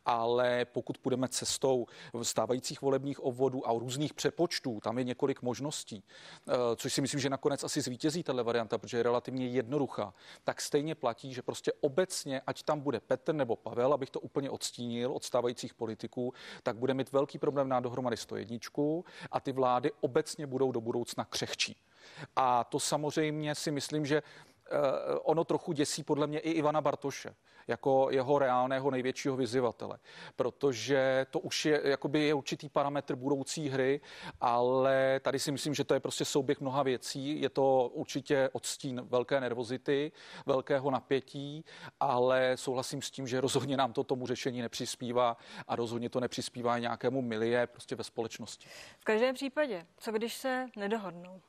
ale 0.04 0.64
pokud 0.64 0.99
půjdeme 0.99 1.28
cestou 1.28 1.87
stávajících 2.23 2.83
volebních 2.83 3.21
obvodů 3.21 3.68
a 3.68 3.73
různých 3.73 4.14
přepočtů, 4.14 4.66
tam 4.81 4.99
je 4.99 5.05
několik 5.05 5.43
možností, 5.43 6.05
eh, 6.49 6.53
což 6.77 6.93
si 6.93 7.01
myslím, 7.01 7.21
že 7.21 7.31
nakonec 7.31 7.65
asi 7.65 7.81
zvítězí 7.81 8.23
tato 8.23 8.45
varianta, 8.45 8.79
protože 8.79 8.97
je 8.97 9.03
relativně 9.03 9.47
jednoduchá, 9.47 10.15
tak 10.45 10.61
stejně 10.61 10.95
platí, 10.95 11.35
že 11.35 11.43
prostě 11.43 11.73
obecně, 11.81 12.41
ať 12.47 12.63
tam 12.63 12.81
bude 12.81 13.01
Petr 13.01 13.35
nebo 13.35 13.57
Pavel, 13.57 13.93
abych 13.93 14.11
to 14.11 14.21
úplně 14.21 14.51
odstínil 14.51 15.13
od 15.13 15.25
stávajících 15.25 15.75
politiků, 15.75 16.35
tak 16.63 16.77
bude 16.77 16.95
mít 16.95 17.13
velký 17.13 17.39
problém 17.39 17.69
na 17.69 17.81
dohromady 17.81 18.17
101 18.17 18.59
a 19.31 19.41
ty 19.41 19.53
vlády 19.53 19.93
obecně 20.01 20.47
budou 20.47 20.73
do 20.73 20.81
budoucna 20.81 21.25
křehčí. 21.25 21.77
A 22.37 22.65
to 22.65 22.81
samozřejmě 22.81 23.55
si 23.55 23.71
myslím, 23.71 24.07
že 24.07 24.23
ono 25.23 25.45
trochu 25.45 25.73
děsí 25.73 26.03
podle 26.03 26.27
mě 26.27 26.39
i 26.39 26.51
Ivana 26.51 26.81
Bartoše 26.81 27.35
jako 27.69 28.09
jeho 28.11 28.39
reálného 28.39 28.91
největšího 28.91 29.37
vyzývatele, 29.37 29.99
protože 30.37 31.27
to 31.31 31.41
už 31.41 31.65
je, 31.65 31.81
jakoby 31.85 32.23
je 32.23 32.35
určitý 32.35 32.69
parametr 32.69 33.17
budoucí 33.17 33.69
hry, 33.69 34.01
ale 34.41 35.21
tady 35.21 35.39
si 35.39 35.53
myslím, 35.53 35.75
že 35.75 35.85
to 35.85 35.95
je 35.95 36.01
prostě 36.01 36.25
souběh 36.25 36.61
mnoha 36.61 36.83
věcí. 36.83 37.41
Je 37.41 37.49
to 37.49 37.91
určitě 37.93 38.51
odstín 38.53 39.03
velké 39.05 39.41
nervozity, 39.41 40.13
velkého 40.47 40.91
napětí, 40.91 41.65
ale 42.01 42.53
souhlasím 42.55 43.03
s 43.03 43.11
tím, 43.11 43.27
že 43.27 43.41
rozhodně 43.41 43.77
nám 43.77 43.93
to 43.93 44.05
tomu 44.05 44.27
řešení 44.27 44.63
nepřispívá 44.63 45.37
a 45.69 45.77
rozhodně 45.77 46.11
to 46.11 46.21
nepřispívá 46.21 46.79
nějakému 46.79 47.23
milie 47.23 47.67
prostě 47.67 47.97
ve 47.97 48.05
společnosti. 48.05 48.69
V 49.01 49.05
každém 49.05 49.35
případě, 49.35 49.87
co 49.97 50.13
když 50.13 50.35
se 50.35 50.67
nedohodnou? 50.77 51.41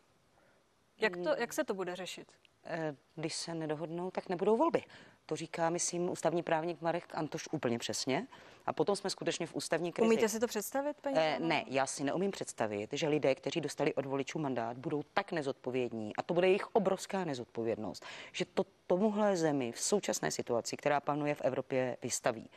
Jak, 0.98 1.18
to, 1.18 1.30
jak 1.38 1.54
se 1.54 1.64
to 1.64 1.74
bude 1.74 1.96
řešit? 1.96 2.32
Eh, 2.70 2.96
když 3.16 3.36
se 3.36 3.56
nedohodnou, 3.56 4.12
tak 4.12 4.30
nebudou 4.30 4.58
volby. 4.58 4.84
To 5.26 5.36
říká, 5.36 5.70
myslím, 5.70 6.10
ústavní 6.10 6.44
právník 6.44 6.82
Marek 6.82 7.04
Antoš 7.14 7.48
úplně 7.52 7.80
přesně. 7.80 8.28
A 8.66 8.74
potom 8.74 8.96
jsme 8.96 9.10
skutečně 9.10 9.48
v 9.48 9.56
ústavní 9.56 9.92
krizi. 9.92 10.08
Umíte 10.08 10.30
si 10.30 10.40
to 10.40 10.48
představit, 10.48 10.98
paní? 11.02 11.16
Eh, 11.18 11.40
ne, 11.40 11.64
já 11.68 11.86
si 11.86 12.04
neumím 12.04 12.32
představit, 12.32 12.90
že 12.94 13.08
lidé, 13.08 13.36
kteří 13.36 13.62
dostali 13.62 13.94
od 13.94 14.06
voličů 14.06 14.40
mandát, 14.40 14.78
budou 14.78 15.04
tak 15.14 15.32
nezodpovědní, 15.32 16.16
a 16.16 16.24
to 16.24 16.34
bude 16.34 16.48
jejich 16.48 16.76
obrovská 16.76 17.26
nezodpovědnost, 17.26 18.06
že 18.32 18.46
to 18.46 18.66
tomuhle 18.88 19.38
zemi 19.38 19.72
v 19.72 19.80
současné 19.80 20.32
situaci, 20.32 20.78
která 20.78 21.00
panuje 21.00 21.36
v 21.36 21.42
Evropě, 21.42 21.98
vystaví 22.02 22.50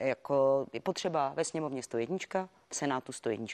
jako 0.00 0.66
je 0.72 0.80
potřeba 0.80 1.32
ve 1.36 1.44
sněmovně 1.44 1.82
101, 1.82 2.18
v 2.70 2.76
Senátu 2.76 3.12
101. 3.12 3.46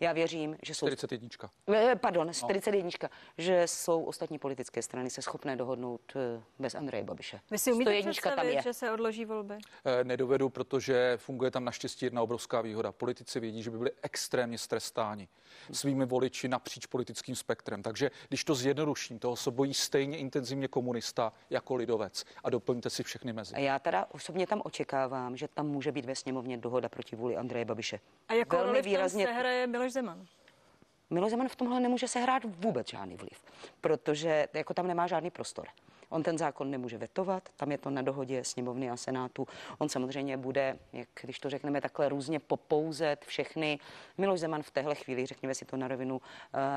Já 0.00 0.12
věřím, 0.12 0.56
že 0.62 0.74
jsou... 0.74 0.86
41. 0.86 1.28
Eh, 1.74 1.96
pardon, 1.96 2.32
41. 2.32 2.90
No. 3.02 3.08
Že 3.38 3.62
jsou 3.66 4.04
ostatní 4.04 4.38
politické 4.38 4.82
strany 4.82 5.10
se 5.10 5.22
schopné 5.22 5.56
dohodnout 5.56 6.00
eh, 6.16 6.42
bez 6.58 6.74
Andreje 6.74 7.04
Babiše. 7.04 7.40
Vy 7.50 7.58
si 7.58 7.72
umíte 7.72 8.02
představit, 8.10 8.36
tam 8.36 8.46
je. 8.46 8.62
že 8.62 8.72
se 8.72 8.92
odloží 8.92 9.24
volby? 9.24 9.54
Eh, 9.84 10.04
nedovedu, 10.04 10.48
protože 10.48 11.16
funguje 11.16 11.50
tam 11.50 11.64
naštěstí 11.64 12.06
jedna 12.06 12.22
obrovská 12.22 12.60
výhoda. 12.60 12.92
Politici 12.92 13.40
vědí, 13.40 13.62
že 13.62 13.70
by 13.70 13.78
byli 13.78 13.90
extrémně 14.02 14.58
strestáni 14.58 15.28
svými 15.72 16.06
voliči 16.06 16.48
napříč 16.48 16.86
politickým 16.86 17.36
spektrem. 17.36 17.82
Takže 17.82 18.10
když 18.28 18.44
to 18.44 18.54
zjednoduším, 18.54 19.18
toho 19.18 19.36
se 19.36 19.50
bojí 19.50 19.74
stejně 19.74 20.18
intenzivně 20.18 20.68
komunista 20.68 21.32
jako 21.50 21.74
lidovec 21.74 22.24
a 22.44 22.50
doplňte 22.50 22.90
si 22.90 23.02
všechny 23.02 23.32
mezi. 23.32 23.54
A 23.54 23.58
já 23.58 23.78
teda 23.78 24.06
osobně 24.12 24.46
tam 24.46 24.62
očekávám, 24.64 25.36
že 25.36 25.48
tam 25.48 25.66
může 25.66 25.92
být 25.92 26.04
ve 26.04 26.14
sněmovně 26.14 26.56
dohoda 26.56 26.88
proti 26.88 27.16
vůli 27.16 27.36
Andreje 27.36 27.64
Babiše. 27.64 28.00
A 28.28 28.34
jako 28.34 28.59
Velmi 28.64 28.82
výrazně 28.82 29.26
se 29.26 29.32
hraje 29.32 29.66
Miloš 29.66 29.92
Zeman? 29.92 30.26
Miloš 31.10 31.30
Zeman 31.30 31.48
v 31.48 31.56
tomhle 31.56 31.80
nemůže 31.80 32.08
sehrát 32.08 32.42
vůbec 32.44 32.90
žádný 32.90 33.16
vliv, 33.16 33.42
protože 33.80 34.48
jako 34.54 34.74
tam 34.74 34.86
nemá 34.86 35.06
žádný 35.06 35.30
prostor. 35.30 35.66
On 36.08 36.22
ten 36.22 36.38
zákon 36.38 36.70
nemůže 36.70 36.98
vetovat, 36.98 37.48
tam 37.56 37.72
je 37.72 37.78
to 37.78 37.90
na 37.90 38.02
dohodě 38.02 38.44
sněmovny 38.44 38.90
a 38.90 38.96
senátu. 38.96 39.48
On 39.78 39.88
samozřejmě 39.88 40.36
bude, 40.36 40.78
jak 40.92 41.08
když 41.22 41.38
to 41.38 41.50
řekneme 41.50 41.80
takhle, 41.80 42.08
různě 42.08 42.38
popouzet 42.38 43.24
všechny. 43.24 43.78
Miloš 44.18 44.40
Zeman 44.40 44.62
v 44.62 44.70
téhle 44.70 44.94
chvíli, 44.94 45.26
řekněme 45.26 45.54
si 45.54 45.64
to 45.64 45.76
na 45.76 45.88
rovinu, 45.88 46.16
uh, 46.16 46.20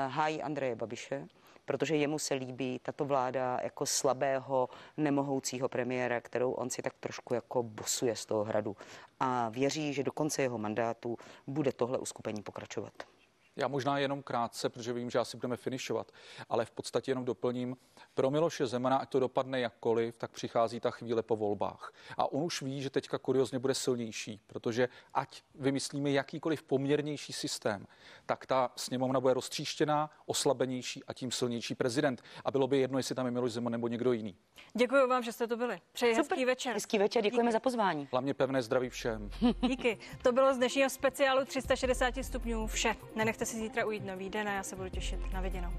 hájí 0.08 0.42
Andreje 0.42 0.76
Babiše, 0.76 1.28
protože 1.66 1.96
jemu 1.96 2.20
se 2.20 2.34
líbí 2.34 2.80
tato 2.84 3.06
vláda 3.06 3.60
jako 3.64 3.86
slabého, 3.86 4.70
nemohoucího 4.98 5.70
premiéra, 5.70 6.22
kterou 6.22 6.52
on 6.52 6.70
si 6.70 6.82
tak 6.82 6.94
trošku 7.00 7.34
jako 7.34 7.64
bosuje 7.64 8.16
z 8.16 8.26
toho 8.26 8.44
hradu 8.44 8.76
a 9.20 9.50
věří, 9.50 9.94
že 9.94 10.04
do 10.04 10.12
konce 10.12 10.42
jeho 10.42 10.58
mandátu 10.58 11.18
bude 11.48 11.72
tohle 11.72 11.98
uskupení 11.98 12.42
pokračovat. 12.42 13.13
Já 13.56 13.68
možná 13.68 14.00
jenom 14.00 14.24
krátce, 14.24 14.70
protože 14.70 14.94
vím, 14.94 15.10
že 15.10 15.20
asi 15.20 15.38
budeme 15.38 15.58
finišovat, 15.58 16.12
ale 16.50 16.66
v 16.66 16.72
podstatě 16.72 17.12
jenom 17.12 17.26
doplním. 17.26 17.78
Pro 18.14 18.32
Miloše 18.32 18.68
Zemana, 18.68 18.98
ať 18.98 19.10
to 19.10 19.20
dopadne 19.20 19.60
jakkoliv, 19.60 20.18
tak 20.18 20.32
přichází 20.32 20.80
ta 20.80 20.92
chvíle 20.92 21.24
po 21.24 21.36
volbách. 21.36 21.94
A 22.18 22.32
on 22.32 22.44
už 22.44 22.62
ví, 22.62 22.82
že 22.82 22.90
teďka 22.90 23.18
kuriozně 23.18 23.60
bude 23.60 23.74
silnější, 23.74 24.42
protože 24.48 24.90
ať 25.14 25.42
vymyslíme 25.56 26.12
jakýkoliv 26.12 26.64
poměrnější 26.64 27.34
systém, 27.34 27.88
tak 28.26 28.46
ta 28.46 28.72
sněmovna 28.76 29.20
bude 29.20 29.34
roztříštěná, 29.34 30.10
oslabenější 30.26 31.04
a 31.08 31.14
tím 31.14 31.32
silnější 31.32 31.76
prezident. 31.76 32.24
A 32.46 32.52
bylo 32.52 32.68
by 32.68 32.78
jedno, 32.78 33.00
jestli 33.00 33.16
tam 33.16 33.26
je 33.26 33.32
Miloš 33.32 33.52
Zeman 33.52 33.72
nebo 33.72 33.88
někdo 33.88 34.12
jiný. 34.14 34.36
Děkuji 34.78 35.08
vám, 35.08 35.24
že 35.24 35.32
jste 35.32 35.48
to 35.48 35.58
byli. 35.58 35.82
Přeji 35.92 36.16
Super. 36.16 36.32
hezký 36.32 36.46
večer. 36.46 36.74
Hezký 36.74 36.98
večer, 36.98 37.24
děkujeme 37.24 37.50
Díky. 37.50 37.54
za 37.54 37.60
pozvání. 37.60 38.08
Hlavně 38.12 38.34
pevné 38.34 38.62
zdraví 38.62 38.90
všem. 38.90 39.30
Díky. 39.68 39.98
To 40.24 40.32
bylo 40.32 40.54
z 40.54 40.58
dnešního 40.58 40.90
speciálu 40.90 41.46
360 41.46 42.14
stupňů 42.22 42.68
vše. 42.68 42.96
Nenechte 43.44 43.58
si 43.58 43.64
zítra 43.64 43.86
ujít 43.86 44.06
nový 44.06 44.30
den 44.30 44.50
a 44.50 44.54
já 44.54 44.64
se 44.64 44.76
budu 44.76 44.90
těšit 44.90 45.34
na 45.34 45.42
viděnou. 45.42 45.70